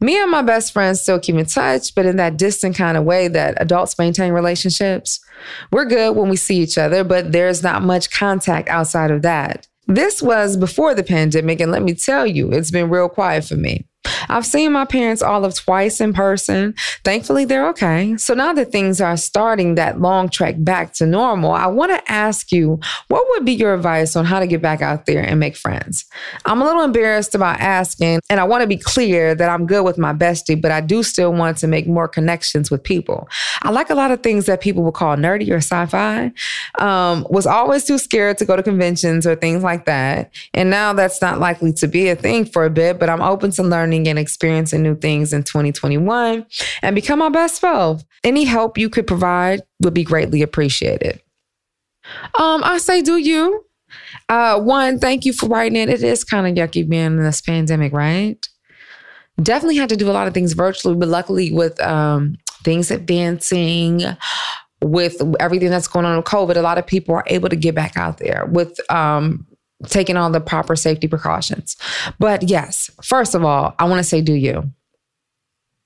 Me 0.02 0.20
and 0.20 0.32
my 0.32 0.42
best 0.42 0.74
friend 0.74 0.98
still 0.98 1.20
keep 1.20 1.36
in 1.36 1.46
touch, 1.46 1.94
but 1.94 2.08
in 2.08 2.16
that 2.18 2.36
distant 2.36 2.76
kind 2.76 2.98
of 2.98 3.04
way 3.04 3.28
that 3.28 3.54
adults 3.62 4.00
maintain 4.00 4.34
relationships. 4.34 5.20
We're 5.72 5.86
good 5.86 6.16
when 6.16 6.28
we 6.28 6.38
see 6.38 6.58
each 6.58 6.78
other, 6.78 7.04
but 7.04 7.32
there's 7.32 7.62
not 7.62 7.84
much 7.84 8.10
contact 8.10 8.68
outside 8.68 9.12
of 9.12 9.22
that. 9.22 9.68
This 9.88 10.22
was 10.22 10.58
before 10.58 10.96
the 10.96 11.04
pandemic, 11.04 11.60
and 11.60 11.72
let 11.72 11.84
me 11.84 11.94
tell 11.94 12.26
you, 12.26 12.52
it's 12.52 12.72
been 12.72 12.90
real 12.90 13.10
quiet 13.10 13.46
for 13.46 13.56
me. 13.56 13.86
I've 14.32 14.46
seen 14.46 14.72
my 14.72 14.86
parents 14.86 15.22
all 15.22 15.46
of 15.46 15.54
twice 15.56 16.00
in 16.00 16.13
person. 16.13 16.74
Thankfully, 17.04 17.46
they're 17.46 17.67
okay. 17.70 18.15
So 18.17 18.34
now 18.34 18.54
that 18.54 18.72
things 18.72 19.02
are 19.02 19.17
starting 19.17 19.76
that 19.76 20.00
long 20.00 20.30
trek 20.30 20.56
back 20.60 20.94
to 20.94 21.06
normal, 21.06 21.52
I 21.52 21.67
want 21.67 21.91
to 21.91 22.12
ask 22.12 22.52
you 22.52 22.80
what 23.10 23.26
would 23.30 23.46
be 23.46 23.54
your 23.54 23.74
advice 23.74 24.15
on 24.15 24.26
how 24.26 24.39
to 24.39 24.48
get 24.48 24.62
back 24.62 24.82
out 24.82 25.06
there 25.06 25.22
and 25.22 25.39
make 25.39 25.56
friends? 25.56 26.06
I'm 26.46 26.62
a 26.62 26.65
little 26.65 26.84
embarrassed 26.84 27.36
about 27.36 27.60
asking, 27.60 28.22
and 28.30 28.39
I 28.39 28.44
want 28.44 28.62
to 28.62 28.67
be 28.67 28.78
clear 28.78 29.36
that 29.36 29.50
I'm 29.50 29.65
good 29.65 29.84
with 29.84 29.98
my 29.98 30.13
bestie, 30.13 30.60
but 30.60 30.72
I 30.72 30.82
do 30.82 31.04
still 31.04 31.34
want 31.34 31.58
to 31.58 31.67
make 31.67 31.88
more 31.88 32.08
connections 32.08 32.72
with 32.72 32.84
people. 32.84 33.28
I 33.63 33.72
like 33.72 33.89
a 33.89 33.96
lot 33.96 34.12
of 34.12 34.24
things 34.24 34.46
that 34.46 34.62
people 34.62 34.84
would 34.84 34.94
call 34.94 35.15
nerdy 35.17 35.50
or 35.52 35.58
sci 35.58 35.86
fi. 35.88 36.32
Um, 36.80 37.28
was 37.30 37.46
always 37.46 37.84
too 37.84 37.98
scared 37.98 38.38
to 38.38 38.46
go 38.46 38.56
to 38.56 38.63
conventions 38.63 39.28
or 39.28 39.36
things 39.36 39.63
like 39.63 39.86
that. 39.86 40.32
And 40.54 40.70
now 40.70 40.94
that's 40.94 41.22
not 41.22 41.39
likely 41.39 41.74
to 41.74 41.88
be 41.88 42.10
a 42.10 42.15
thing 42.15 42.46
for 42.46 42.65
a 42.65 42.70
bit, 42.70 43.00
but 43.00 43.10
I'm 43.10 43.22
open 43.22 43.52
to 43.52 43.63
learning 43.63 44.08
and 44.08 44.17
experiencing 44.21 44.84
new 44.84 44.95
things 44.95 45.34
in 45.34 45.43
2021 45.43 46.45
and 46.81 46.95
become 46.95 47.19
my 47.19 47.29
best 47.29 47.60
self. 47.60 48.03
Any 48.23 48.45
help 48.45 48.77
you 48.77 48.89
could 48.89 49.07
provide 49.07 49.62
would 49.81 49.93
be 49.93 50.03
greatly 50.03 50.41
appreciated. 50.41 51.21
Um, 52.36 52.63
I 52.63 52.77
say, 52.77 53.01
do 53.01 53.17
you? 53.17 53.65
Uh, 54.29 54.60
one, 54.60 54.99
thank 54.99 55.25
you 55.25 55.34
for 55.34 55.47
writing 55.47 55.77
it. 55.77 55.89
It 55.89 56.03
is 56.03 56.23
kind 56.23 56.47
of 56.47 56.53
yucky 56.53 56.88
being 56.88 57.05
in 57.05 57.23
this 57.23 57.41
pandemic, 57.41 57.93
right? 57.93 58.47
Definitely 59.41 59.77
had 59.77 59.89
to 59.89 59.97
do 59.97 60.10
a 60.10 60.13
lot 60.13 60.27
of 60.27 60.34
things 60.34 60.53
virtually, 60.53 60.95
but 60.95 61.10
luckily 61.10 61.51
with 61.51 61.81
um, 61.81 62.36
things 62.63 62.91
advancing, 62.91 64.03
with 64.81 65.21
everything 65.39 65.69
that's 65.69 65.88
going 65.88 66.05
on 66.05 66.17
with 66.17 66.25
COVID, 66.25 66.55
a 66.55 66.62
lot 66.62 66.77
of 66.77 66.88
people 66.88 67.15
are 67.15 67.23
able 67.27 67.49
to 67.49 67.55
get 67.55 67.75
back 67.75 67.97
out 67.97 68.17
there 68.17 68.45
with 68.51 68.79
um, 68.91 69.45
taking 69.88 70.17
all 70.17 70.30
the 70.30 70.41
proper 70.41 70.76
safety 70.76 71.08
precautions. 71.08 71.76
But 72.20 72.44
yes, 72.44 72.89
first 73.02 73.36
of 73.36 73.44
all, 73.44 73.76
I 73.80 73.86
want 73.86 74.00
to 74.00 74.04
say, 74.04 74.22
do 74.22 74.34
you? 74.34 74.72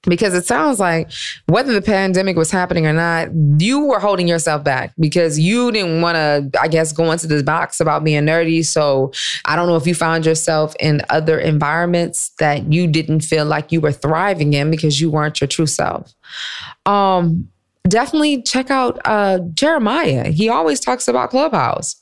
Because 0.04 0.36
it 0.36 0.46
sounds 0.46 0.80
like 0.80 1.12
whether 1.48 1.74
the 1.74 1.82
pandemic 1.82 2.38
was 2.38 2.52
happening 2.52 2.86
or 2.86 2.94
not, 2.94 3.30
you 3.58 3.86
were 3.86 4.00
holding 4.00 4.28
yourself 4.28 4.64
back 4.64 4.94
because 5.00 5.40
you 5.40 5.72
didn't 5.72 6.02
want 6.02 6.16
to, 6.16 6.62
I 6.62 6.68
guess, 6.68 6.92
go 6.92 7.12
into 7.12 7.26
this 7.26 7.42
box 7.42 7.80
about 7.80 8.04
being 8.04 8.24
nerdy. 8.24 8.64
So 8.64 9.12
I 9.46 9.56
don't 9.56 9.68
know 9.68 9.78
if 9.78 9.88
you 9.88 9.96
found 9.96 10.26
yourself 10.28 10.76
in 10.80 11.02
other 11.10 11.40
environments 11.40 12.30
that 12.38 12.72
you 12.72 12.86
didn't 12.86 13.22
feel 13.22 13.46
like 13.46 13.72
you 13.72 13.82
were 13.82 13.92
thriving 13.92 14.54
in 14.54 14.70
because 14.70 15.02
you 15.02 15.10
weren't 15.10 15.42
your 15.42 15.48
true 15.48 15.66
self. 15.66 16.14
Um, 16.86 17.50
definitely 17.88 18.42
check 18.42 18.70
out 18.70 19.00
uh, 19.06 19.40
Jeremiah. 19.54 20.30
He 20.30 20.50
always 20.50 20.80
talks 20.80 21.08
about 21.08 21.30
Clubhouse 21.30 21.96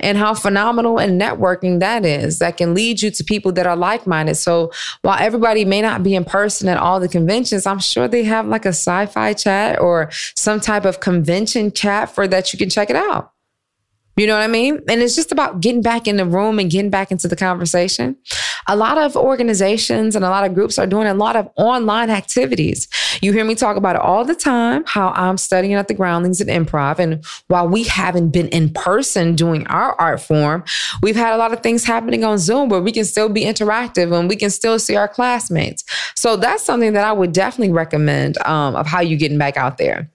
and 0.00 0.18
how 0.18 0.34
phenomenal 0.34 0.98
and 0.98 1.20
networking 1.20 1.80
that 1.80 2.04
is 2.04 2.38
that 2.38 2.56
can 2.56 2.74
lead 2.74 3.02
you 3.02 3.10
to 3.10 3.24
people 3.24 3.52
that 3.52 3.66
are 3.66 3.76
like 3.76 4.06
minded. 4.06 4.36
So 4.36 4.72
while 5.02 5.18
everybody 5.20 5.64
may 5.64 5.82
not 5.82 6.02
be 6.02 6.14
in 6.14 6.24
person 6.24 6.68
at 6.68 6.78
all 6.78 7.00
the 7.00 7.08
conventions, 7.08 7.66
I'm 7.66 7.78
sure 7.78 8.08
they 8.08 8.24
have 8.24 8.46
like 8.46 8.64
a 8.64 8.68
sci 8.68 9.06
fi 9.06 9.32
chat 9.32 9.80
or 9.80 10.10
some 10.34 10.60
type 10.60 10.84
of 10.84 11.00
convention 11.00 11.72
chat 11.72 12.14
for 12.14 12.28
that 12.28 12.52
you 12.52 12.58
can 12.58 12.70
check 12.70 12.90
it 12.90 12.96
out. 12.96 13.32
You 14.18 14.26
know 14.26 14.34
what 14.34 14.42
I 14.42 14.48
mean? 14.48 14.80
And 14.88 15.00
it's 15.00 15.14
just 15.14 15.30
about 15.30 15.60
getting 15.60 15.80
back 15.80 16.08
in 16.08 16.16
the 16.16 16.26
room 16.26 16.58
and 16.58 16.68
getting 16.68 16.90
back 16.90 17.12
into 17.12 17.28
the 17.28 17.36
conversation. 17.36 18.16
A 18.66 18.74
lot 18.74 18.98
of 18.98 19.16
organizations 19.16 20.16
and 20.16 20.24
a 20.24 20.28
lot 20.28 20.44
of 20.44 20.54
groups 20.54 20.76
are 20.76 20.88
doing 20.88 21.06
a 21.06 21.14
lot 21.14 21.36
of 21.36 21.48
online 21.54 22.10
activities. 22.10 22.88
You 23.22 23.32
hear 23.32 23.44
me 23.44 23.54
talk 23.54 23.76
about 23.76 23.94
it 23.94 24.02
all 24.02 24.24
the 24.24 24.34
time, 24.34 24.82
how 24.86 25.10
I'm 25.10 25.38
studying 25.38 25.74
at 25.74 25.86
the 25.86 25.94
groundlings 25.94 26.40
of 26.40 26.48
improv. 26.48 26.98
And 26.98 27.24
while 27.46 27.68
we 27.68 27.84
haven't 27.84 28.30
been 28.30 28.48
in 28.48 28.70
person 28.70 29.36
doing 29.36 29.66
our 29.68 29.94
art 30.00 30.20
form, 30.20 30.64
we've 31.00 31.16
had 31.16 31.32
a 31.32 31.38
lot 31.38 31.52
of 31.52 31.60
things 31.60 31.84
happening 31.84 32.24
on 32.24 32.38
Zoom 32.38 32.68
where 32.68 32.82
we 32.82 32.90
can 32.90 33.04
still 33.04 33.28
be 33.28 33.44
interactive 33.44 34.12
and 34.18 34.28
we 34.28 34.34
can 34.34 34.50
still 34.50 34.80
see 34.80 34.96
our 34.96 35.08
classmates. 35.08 35.84
So 36.16 36.36
that's 36.36 36.64
something 36.64 36.92
that 36.94 37.04
I 37.04 37.12
would 37.12 37.32
definitely 37.32 37.72
recommend 37.72 38.36
um, 38.46 38.74
of 38.74 38.88
how 38.88 39.00
you 39.00 39.16
getting 39.16 39.38
back 39.38 39.56
out 39.56 39.78
there. 39.78 40.10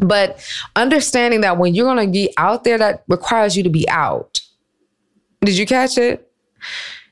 But 0.00 0.44
understanding 0.76 1.42
that 1.42 1.58
when 1.58 1.74
you're 1.74 1.86
going 1.86 2.06
to 2.06 2.10
be 2.10 2.32
out 2.36 2.64
there, 2.64 2.78
that 2.78 3.04
requires 3.08 3.56
you 3.56 3.62
to 3.62 3.70
be 3.70 3.88
out. 3.88 4.40
Did 5.42 5.56
you 5.56 5.66
catch 5.66 5.98
it? 5.98 6.26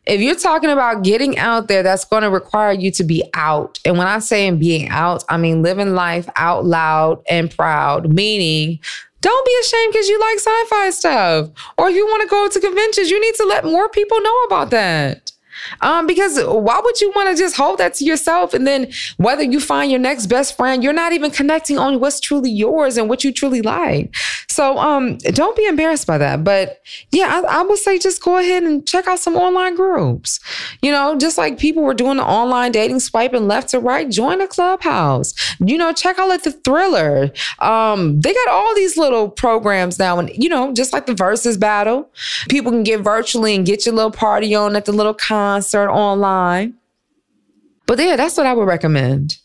If 0.07 0.22
you're 0.22 0.37
talking 0.37 0.70
about 0.70 1.05
getting 1.05 1.37
out 1.38 1.68
there, 1.68 1.83
that's 1.83 2.07
going 2.07 2.22
to 2.22 2.31
require 2.31 2.72
you 2.72 2.90
to 2.92 3.05
be 3.05 3.22
out. 3.35 3.79
And 3.85 3.98
when 3.98 4.07
I 4.07 4.20
say 4.20 4.51
being 4.51 4.88
out, 4.88 5.22
I 5.29 5.37
mean 5.37 5.62
living 5.62 5.94
life 5.94 6.29
out 6.37 6.64
loud 6.64 7.22
and 7.29 7.51
proud, 7.51 8.12
meaning 8.12 8.81
don't 9.20 9.46
be 9.46 9.55
ashamed 9.62 9.92
because 9.92 10.09
you 10.09 10.18
like 10.18 10.38
sci 10.38 10.64
fi 10.66 10.90
stuff 10.90 11.51
or 11.77 11.90
you 11.90 12.07
want 12.07 12.22
to 12.22 12.29
go 12.29 12.48
to 12.48 12.61
conventions. 12.61 13.11
You 13.11 13.20
need 13.20 13.35
to 13.35 13.44
let 13.44 13.64
more 13.64 13.88
people 13.90 14.20
know 14.20 14.42
about 14.44 14.70
that. 14.70 15.33
Um, 15.81 16.07
because 16.07 16.38
why 16.44 16.81
would 16.83 17.01
you 17.01 17.12
want 17.14 17.31
to 17.31 17.40
just 17.40 17.57
hold 17.57 17.79
that 17.79 17.94
to 17.94 18.05
yourself? 18.05 18.55
And 18.55 18.66
then 18.66 18.90
whether 19.16 19.42
you 19.42 19.61
find 19.61 19.90
your 19.90 20.01
next 20.01 20.27
best 20.27 20.57
friend, 20.57 20.83
you're 20.83 20.92
not 20.92 21.12
even 21.12 21.31
connecting 21.31 21.79
on 21.79 22.01
what's 22.01 22.21
truly 22.21 22.51
yours 22.51 22.97
and 22.97 23.09
what 23.09 23.25
you 23.25 23.33
truly 23.33 23.62
like. 23.62 24.14
So 24.49 24.79
um, 24.79 25.18
don't 25.18 25.57
be 25.57 25.66
embarrassed 25.66 26.07
by 26.07 26.18
that. 26.18 26.42
But 26.42 26.81
yeah, 27.12 27.42
I, 27.47 27.61
I 27.61 27.62
would 27.62 27.79
say 27.79 27.99
just 27.99 28.23
go 28.23 28.38
ahead 28.38 28.62
and 28.62 28.87
check 28.87 29.07
out 29.07 29.21
some 29.21 29.37
online 29.37 29.77
groups. 29.77 30.40
You 30.83 30.90
know, 30.90 31.16
just 31.16 31.38
like 31.38 31.59
people 31.59 31.83
were 31.83 31.94
doing 31.94 32.16
the 32.16 32.25
online 32.25 32.73
dating, 32.73 33.01
swiping 33.01 33.47
left 33.47 33.71
to 33.71 33.81
right, 33.81 34.09
join 34.09 34.40
a 34.40 34.49
clubhouse. 34.49 35.35
You 35.61 35.79
know, 35.79 35.92
check 35.92 36.18
out 36.18 36.29
like 36.29 36.42
the 36.42 36.53
Triller. 36.53 37.31
Um, 37.61 38.21
they 38.21 38.35
got 38.35 38.49
all 38.49 38.75
these 38.75 38.97
little 38.97 39.29
programs 39.29 39.99
now, 39.99 40.18
and 40.18 40.31
you 40.35 40.49
know, 40.49 40.73
just 40.73 40.92
like 40.92 41.07
the 41.07 41.14
Verzuz 41.14 41.59
battle, 41.59 42.11
people 42.49 42.73
can 42.73 42.83
get 42.83 43.01
virtually 43.01 43.55
and 43.55 43.64
get 43.64 43.87
your 43.87 43.94
little 43.94 44.11
party 44.11 44.55
on 44.55 44.77
at 44.77 44.85
the 44.85 44.92
little 44.92 45.14
con 45.14 45.48
concert 45.49 45.91
online. 45.91 46.75
But 47.87 47.99
yeah, 47.99 48.17
that's 48.17 48.37
what 48.37 48.47
I 48.47 48.53
would 48.53 48.69
recommend. 48.69 49.39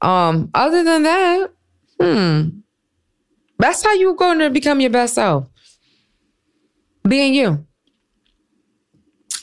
Um, 0.00 0.50
other 0.52 0.82
than 0.82 1.04
that, 1.04 1.50
hmm, 2.00 2.48
that's 3.58 3.84
how 3.84 3.92
you're 3.92 4.16
going 4.16 4.40
to 4.40 4.50
become 4.50 4.80
your 4.80 4.90
best 4.90 5.14
self. 5.14 5.48
Being 7.06 7.34
you. 7.34 7.64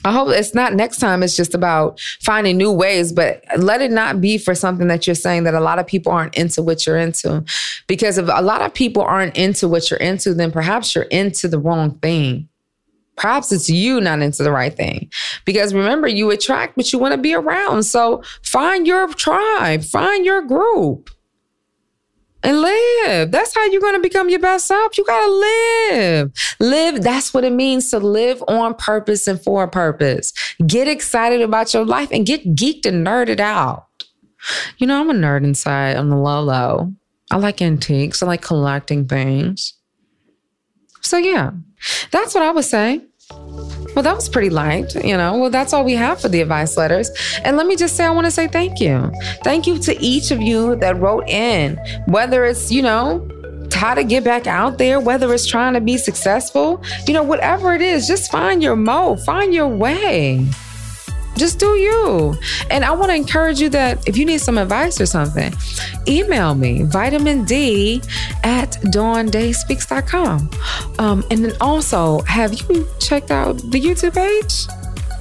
I 0.04 0.12
hope 0.12 0.30
it's 0.30 0.54
not 0.54 0.74
next 0.74 0.98
time. 0.98 1.24
It's 1.24 1.38
just 1.38 1.54
about 1.54 2.00
finding 2.22 2.58
new 2.58 2.72
ways, 2.72 3.14
but 3.14 3.44
let 3.58 3.82
it 3.82 3.92
not 3.92 4.20
be 4.20 4.38
for 4.38 4.56
something 4.56 4.88
that 4.88 5.06
you're 5.06 5.16
saying 5.16 5.44
that 5.44 5.54
a 5.54 5.60
lot 5.60 5.80
of 5.80 5.86
people 5.86 6.12
aren't 6.12 6.36
into 6.36 6.62
what 6.62 6.86
you're 6.86 6.98
into. 6.98 7.46
Because 7.88 8.18
if 8.18 8.28
a 8.28 8.42
lot 8.42 8.62
of 8.62 8.74
people 8.74 9.04
aren't 9.04 9.38
into 9.38 9.68
what 9.68 9.90
you're 9.90 10.00
into, 10.00 10.34
then 10.34 10.52
perhaps 10.52 10.94
you're 10.94 11.06
into 11.06 11.48
the 11.48 11.60
wrong 11.60 12.00
thing. 12.00 12.50
Perhaps 13.18 13.52
it's 13.52 13.70
you 13.70 14.02
not 14.02 14.22
into 14.22 14.44
the 14.44 14.52
right 14.52 14.76
thing. 14.76 15.12
Because 15.46 15.74
remember, 15.74 16.08
you 16.08 16.32
attract 16.32 16.78
what 16.78 16.92
you 16.92 17.00
want 17.00 17.14
to 17.14 17.18
be 17.18 17.34
around. 17.34 17.84
So 17.84 18.24
find 18.44 18.88
your 18.88 19.08
tribe, 19.14 19.84
find 19.84 20.26
your 20.26 20.42
group 20.42 21.10
and 22.44 22.62
live. 22.62 23.32
That's 23.32 23.54
how 23.54 23.66
you're 23.66 23.82
going 23.82 23.96
to 23.96 24.00
become 24.00 24.30
your 24.30 24.40
best 24.40 24.68
self. 24.68 24.98
You 24.98 25.06
got 25.06 25.26
to 25.26 25.32
live. 25.32 26.32
Live. 26.60 27.04
That's 27.04 27.34
what 27.34 27.44
it 27.44 27.54
means 27.54 27.92
to 27.92 28.00
live 28.00 28.44
on 28.48 28.74
purpose 28.76 29.28
and 29.28 29.42
for 29.42 29.64
a 29.64 29.68
purpose. 29.68 30.34
Get 30.66 30.88
excited 30.88 31.42
about 31.42 31.74
your 31.74 31.86
life 31.86 32.10
and 32.12 32.26
get 32.26 32.56
geeked 32.56 32.86
and 32.86 33.06
nerded 33.06 33.40
out. 33.40 33.88
You 34.78 34.88
know, 34.88 35.00
I'm 35.00 35.10
a 35.10 35.14
nerd 35.14 35.44
inside 35.44 35.98
on 35.98 36.10
the 36.10 36.18
low 36.18 36.42
low. 36.42 36.94
I 37.30 37.38
like 37.38 37.62
antiques. 37.62 38.24
I 38.24 38.26
like 38.26 38.42
collecting 38.42 39.08
things. 39.08 39.74
So 41.02 41.18
yeah, 41.18 41.52
that's 42.12 42.34
what 42.34 42.44
I 42.44 42.52
would 42.52 42.66
say. 42.66 43.02
Well, 43.96 44.04
that 44.04 44.16
was 44.16 44.30
pretty 44.30 44.50
light, 44.50 44.96
you 45.04 45.18
know. 45.18 45.38
Well, 45.38 45.50
that's 45.50 45.74
all 45.74 45.84
we 45.84 45.96
have 45.96 46.22
for 46.22 46.30
the 46.30 46.42
advice 46.42 46.78
letters. 46.78 47.10
And 47.44 47.58
let 47.58 47.68
me 47.68 47.76
just 47.76 47.96
say, 47.96 48.06
I 48.06 48.12
want 48.12 48.26
to 48.26 48.32
say 48.32 48.48
thank 48.48 48.80
you. 48.80 49.12
Thank 49.44 49.68
you 49.68 49.78
to 49.80 50.00
each 50.02 50.32
of 50.32 50.42
you 50.42 50.76
that 50.78 50.98
wrote 50.98 51.28
in, 51.28 51.78
whether 52.06 52.46
it's, 52.46 52.72
you 52.72 52.82
know, 52.82 53.28
how 53.74 53.94
to 53.94 54.04
get 54.04 54.24
back 54.24 54.48
out 54.48 54.78
there, 54.78 55.00
whether 55.00 55.34
it's 55.34 55.46
trying 55.46 55.74
to 55.74 55.82
be 55.82 55.98
successful, 55.98 56.84
you 57.08 57.14
know, 57.14 57.24
whatever 57.24 57.74
it 57.74 57.82
is, 57.82 58.08
just 58.08 58.32
find 58.32 58.62
your 58.62 58.76
mo, 58.76 59.16
find 59.18 59.54
your 59.54 59.68
way. 59.68 60.46
Just 61.42 61.58
do 61.58 61.76
you. 61.76 62.38
And 62.70 62.86
I 62.86 62.92
want 62.92 63.10
to 63.10 63.16
encourage 63.16 63.60
you 63.60 63.70
that 63.70 64.08
if 64.08 64.16
you 64.16 64.26
need 64.26 64.42
some 64.42 64.60
advice 64.60 65.02
or 65.02 65.08
something, 65.08 65.52
email 66.08 66.54
me 66.54 66.84
vitamin 66.84 67.46
D 67.46 68.00
at 68.44 68.74
dawndayspeaks.com. 68.94 70.52
Um, 71.00 71.24
and 71.32 71.44
then 71.44 71.54
also, 71.60 72.22
have 72.22 72.54
you 72.54 72.88
checked 73.00 73.32
out 73.32 73.58
the 73.72 73.82
YouTube 73.82 74.14
page? 74.14 74.68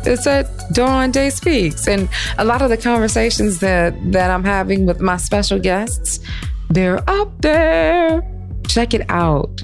It's 0.05 0.27
at 0.27 0.47
Dawn 0.75 1.11
Day 1.11 1.31
Speaks. 1.31 1.89
And 1.89 2.07
a 2.37 2.45
lot 2.45 2.61
of 2.61 2.69
the 2.69 2.77
conversations 2.77 3.61
that, 3.61 3.95
that 4.13 4.31
I'm 4.31 4.45
having 4.45 4.85
with 4.85 5.01
my 5.01 5.17
special 5.17 5.59
guests, 5.59 6.21
they're 6.69 7.03
up 7.09 7.33
there. 7.41 8.23
Check 8.69 8.93
it 8.93 9.09
out. 9.09 9.63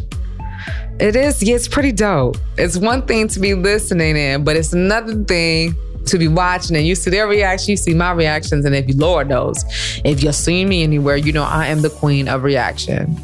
It 1.00 1.16
is, 1.16 1.42
it's 1.42 1.68
pretty 1.68 1.92
dope. 1.92 2.38
It's 2.57 2.78
one 2.78 3.07
thing 3.07 3.28
to 3.28 3.40
be 3.40 3.52
listening 3.52 4.16
in, 4.16 4.42
but 4.42 4.57
it's 4.57 4.72
another 4.72 5.22
thing 5.24 5.74
to 6.07 6.18
be 6.18 6.28
watching 6.28 6.76
and 6.76 6.86
you 6.86 6.94
see 6.94 7.11
their 7.11 7.26
reaction, 7.26 7.70
you 7.70 7.76
see 7.76 7.94
my 7.94 8.12
reactions. 8.12 8.64
And 8.64 8.74
if 8.74 8.88
you, 8.88 8.96
Lord 8.96 9.28
knows, 9.28 9.64
if 10.04 10.22
you're 10.22 10.32
seeing 10.32 10.68
me 10.68 10.82
anywhere, 10.82 11.16
you 11.16 11.32
know 11.32 11.44
I 11.44 11.66
am 11.66 11.82
the 11.82 11.90
queen 11.90 12.28
of 12.28 12.42
reaction. 12.42 13.16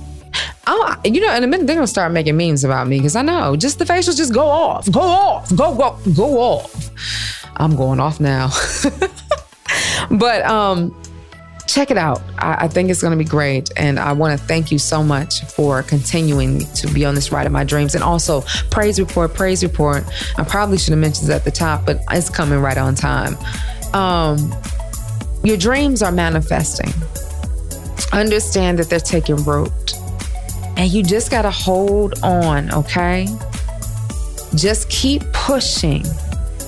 Oh, 0.67 0.97
you 1.05 1.21
know, 1.21 1.35
in 1.35 1.43
a 1.43 1.47
minute 1.47 1.67
they're 1.67 1.77
gonna 1.77 1.87
start 1.87 2.13
making 2.13 2.37
memes 2.37 2.65
about 2.65 2.87
me 2.87 2.99
because 2.99 3.17
I 3.17 3.23
know 3.23 3.57
just 3.57 3.79
the 3.79 3.85
facials 3.85 4.17
just 4.17 4.33
go 4.33 4.47
off, 4.47 4.91
go 4.91 5.01
off, 5.01 5.55
go 5.57 5.75
go 5.75 5.99
go 6.15 6.39
off. 6.39 6.91
I'm 7.57 7.77
going 7.77 8.01
off 8.01 8.21
now. 8.21 8.51
but 10.11 10.45
um, 10.47 10.97
check 11.73 11.91
it 11.91 11.97
out. 11.97 12.23
I, 12.39 12.65
I 12.65 12.69
think 12.69 12.91
it's 12.91 13.01
going 13.01 13.17
to 13.17 13.17
be 13.17 13.29
great. 13.29 13.71
And 13.77 13.99
I 13.99 14.13
want 14.13 14.39
to 14.39 14.47
thank 14.47 14.71
you 14.71 14.79
so 14.79 15.03
much 15.03 15.43
for 15.45 15.83
continuing 15.83 16.61
to 16.75 16.87
be 16.89 17.05
on 17.05 17.15
this 17.15 17.33
ride 17.33 17.47
of 17.47 17.53
my 17.53 17.65
dreams. 17.65 17.95
And 17.95 18.05
also, 18.05 18.43
praise 18.71 19.01
report, 19.01 19.35
praise 19.35 19.63
report. 19.63 20.05
I 20.37 20.45
probably 20.45 20.79
should 20.79 20.91
have 20.91 21.01
mentioned 21.01 21.31
it 21.31 21.35
at 21.35 21.45
the 21.45 21.51
top, 21.51 21.87
but 21.87 22.01
it's 22.11 22.29
coming 22.29 22.59
right 22.59 22.77
on 22.77 22.95
time. 22.95 23.37
Um, 23.95 24.55
your 25.45 25.57
dreams 25.57 26.03
are 26.03 26.13
manifesting. 26.13 26.93
Understand 28.13 28.79
that 28.79 28.91
they're 28.91 29.01
taking 29.01 29.37
root. 29.37 29.95
And 30.77 30.91
you 30.91 31.03
just 31.03 31.31
got 31.31 31.43
to 31.43 31.51
hold 31.51 32.23
on, 32.23 32.73
okay? 32.73 33.27
Just 34.55 34.89
keep 34.91 35.23
pushing 35.33 36.05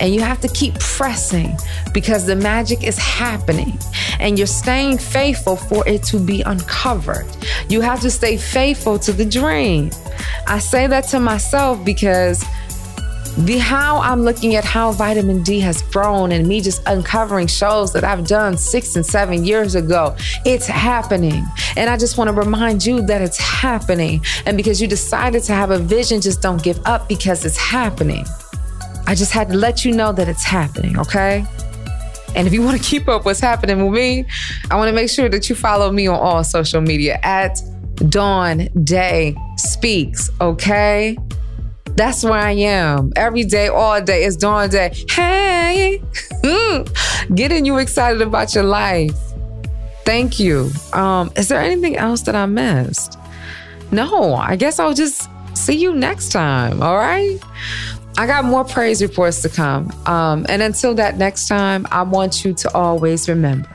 and 0.01 0.15
you 0.15 0.21
have 0.21 0.41
to 0.41 0.49
keep 0.49 0.79
pressing 0.79 1.57
because 1.93 2.27
the 2.27 2.37
magic 2.37 2.85
is 2.85 2.99
happening 2.99 3.79
and 4.21 4.39
you're 4.39 4.47
staying 4.47 4.99
faithful 4.99 5.57
for 5.57 5.87
it 5.89 6.03
to 6.05 6.19
be 6.19 6.43
uncovered. 6.43 7.27
You 7.69 7.81
have 7.81 8.01
to 8.01 8.11
stay 8.11 8.37
faithful 8.37 8.99
to 9.01 9.13
the 9.13 9.25
dream. 9.25 9.91
I 10.47 10.59
say 10.59 10.87
that 10.87 11.09
to 11.09 11.21
myself 11.21 11.85
because 11.85 12.45
the 13.37 13.59
how 13.59 13.99
I'm 13.99 14.23
looking 14.23 14.55
at 14.55 14.65
how 14.65 14.93
vitamin 14.93 15.43
D 15.43 15.59
has 15.61 15.83
grown 15.83 16.31
and 16.31 16.47
me 16.47 16.61
just 16.61 16.83
uncovering 16.87 17.49
shows 17.49 17.93
that 17.93 18.05
I've 18.05 18.27
done 18.27 18.57
six 18.57 18.95
and 18.95 19.05
seven 19.05 19.45
years 19.45 19.75
ago. 19.75 20.15
It's 20.45 20.69
happening. 20.69 21.45
And 21.77 21.91
I 21.91 21.97
just 21.97 22.17
want 22.17 22.29
to 22.29 22.35
remind 22.35 22.87
you 22.87 23.03
that 23.07 23.23
it's 23.23 23.39
happening. 23.39 24.25
And 24.47 24.57
because 24.57 24.81
you 24.81 24.87
decided 24.87 25.43
to 25.45 25.53
have 25.53 25.73
a 25.73 25.79
vision, 25.79 26.21
just 26.21 26.43
don't 26.43 26.63
give 26.63 26.81
up 26.87 27.09
because 27.09 27.45
it's 27.45 27.57
happening. 27.57 28.25
I 29.07 29.15
just 29.15 29.33
had 29.33 29.49
to 29.49 29.55
let 29.55 29.85
you 29.85 29.93
know 29.93 30.13
that 30.13 30.29
it's 30.29 30.45
happening, 30.45 30.99
okay? 30.99 31.45
And 32.35 32.47
if 32.47 32.53
you 32.53 32.63
want 32.63 32.81
to 32.81 32.83
keep 32.83 33.09
up 33.09 33.25
what's 33.25 33.41
happening 33.41 33.85
with 33.85 33.95
me, 33.95 34.27
I 34.71 34.77
want 34.77 34.89
to 34.89 34.95
make 34.95 35.11
sure 35.11 35.29
that 35.29 35.49
you 35.49 35.55
follow 35.55 35.93
me 35.93 36.07
on 36.07 36.19
all 36.19 36.43
social 36.43 36.81
media 36.81 37.19
at 37.23 37.61
Dawn 38.09 38.69
Day 38.83 39.37
Speaks, 39.57 40.31
okay? 40.41 41.17
That's 41.97 42.25
where 42.25 42.33
I 42.33 42.53
am. 42.53 43.13
Every 43.15 43.45
day, 43.45 43.69
all 43.69 44.01
day, 44.01 44.25
it's 44.25 44.37
Dawn 44.37 44.69
Day. 44.69 44.93
Hey, 45.09 46.03
getting 47.35 47.65
you 47.65 47.79
excited 47.79 48.21
about 48.21 48.55
your 48.55 48.65
life. 48.65 49.17
Thank 50.05 50.41
you. 50.41 50.71
Um, 50.93 51.33
is 51.37 51.49
there 51.49 51.61
anything 51.61 51.97
else 51.97 52.23
that 52.23 52.35
I 52.35 52.47
missed? 52.47 53.17
No, 53.93 54.35
I 54.35 54.57
guess 54.57 54.79
I'll 54.81 54.93
just 54.93 55.31
see 55.57 55.77
you 55.77 55.95
next 55.95 56.31
time. 56.31 56.83
All 56.83 56.97
right. 56.97 57.39
I 58.17 58.27
got 58.27 58.45
more 58.45 58.65
praise 58.65 59.03
reports 59.03 59.43
to 59.43 59.49
come. 59.49 59.91
Um, 60.07 60.47
and 60.49 60.62
until 60.62 60.95
that 60.95 61.19
next 61.19 61.49
time, 61.49 61.87
I 61.91 62.03
want 62.03 62.45
you 62.45 62.55
to 62.55 62.73
always 62.73 63.29
remember 63.29 63.69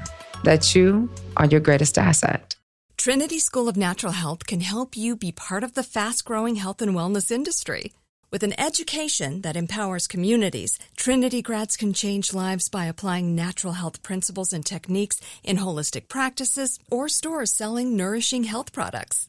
that 0.43 0.73
you 0.73 1.09
are 1.35 1.45
your 1.45 1.59
greatest 1.59 1.97
asset. 1.97 2.55
Trinity 2.97 3.39
School 3.39 3.69
of 3.69 3.77
Natural 3.77 4.11
Health 4.11 4.45
can 4.45 4.61
help 4.61 4.95
you 4.97 5.15
be 5.15 5.31
part 5.31 5.63
of 5.63 5.73
the 5.73 5.83
fast 5.83 6.25
growing 6.25 6.55
health 6.55 6.81
and 6.81 6.93
wellness 6.93 7.31
industry. 7.31 7.93
With 8.31 8.43
an 8.43 8.59
education 8.59 9.41
that 9.41 9.55
empowers 9.55 10.05
communities, 10.05 10.77
Trinity 10.95 11.41
grads 11.41 11.75
can 11.75 11.93
change 11.93 12.33
lives 12.33 12.69
by 12.69 12.85
applying 12.85 13.35
natural 13.35 13.73
health 13.73 14.03
principles 14.03 14.53
and 14.53 14.65
techniques 14.65 15.19
in 15.43 15.57
holistic 15.57 16.09
practices 16.09 16.77
or 16.91 17.09
stores 17.09 17.51
selling 17.51 17.95
nourishing 17.97 18.43
health 18.43 18.71
products. 18.71 19.28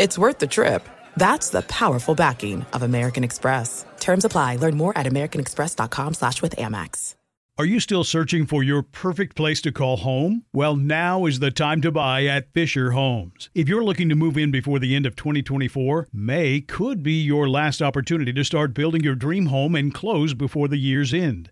it's 0.00 0.16
worth 0.16 0.38
the 0.38 0.46
trip. 0.46 0.82
That's 1.18 1.50
the 1.50 1.60
powerful 1.62 2.14
backing 2.14 2.64
of 2.72 2.82
American 2.82 3.22
Express. 3.22 3.84
Terms 4.00 4.24
apply. 4.24 4.56
Learn 4.56 4.76
more 4.76 4.96
at 4.96 5.04
americanexpress.com 5.04 6.14
slash 6.14 6.40
with 6.40 6.56
Amex. 6.56 7.16
Are 7.60 7.66
you 7.66 7.78
still 7.78 8.04
searching 8.04 8.46
for 8.46 8.62
your 8.62 8.82
perfect 8.82 9.36
place 9.36 9.60
to 9.60 9.70
call 9.70 9.98
home? 9.98 10.46
Well, 10.54 10.76
now 10.76 11.26
is 11.26 11.40
the 11.40 11.50
time 11.50 11.82
to 11.82 11.92
buy 11.92 12.24
at 12.24 12.50
Fisher 12.54 12.92
Homes. 12.92 13.50
If 13.54 13.68
you're 13.68 13.84
looking 13.84 14.08
to 14.08 14.14
move 14.14 14.38
in 14.38 14.50
before 14.50 14.78
the 14.78 14.96
end 14.96 15.04
of 15.04 15.14
2024, 15.14 16.08
May 16.10 16.62
could 16.62 17.02
be 17.02 17.20
your 17.20 17.50
last 17.50 17.82
opportunity 17.82 18.32
to 18.32 18.44
start 18.44 18.72
building 18.72 19.04
your 19.04 19.14
dream 19.14 19.44
home 19.46 19.74
and 19.74 19.92
close 19.92 20.32
before 20.32 20.68
the 20.68 20.78
year's 20.78 21.12
end. 21.12 21.50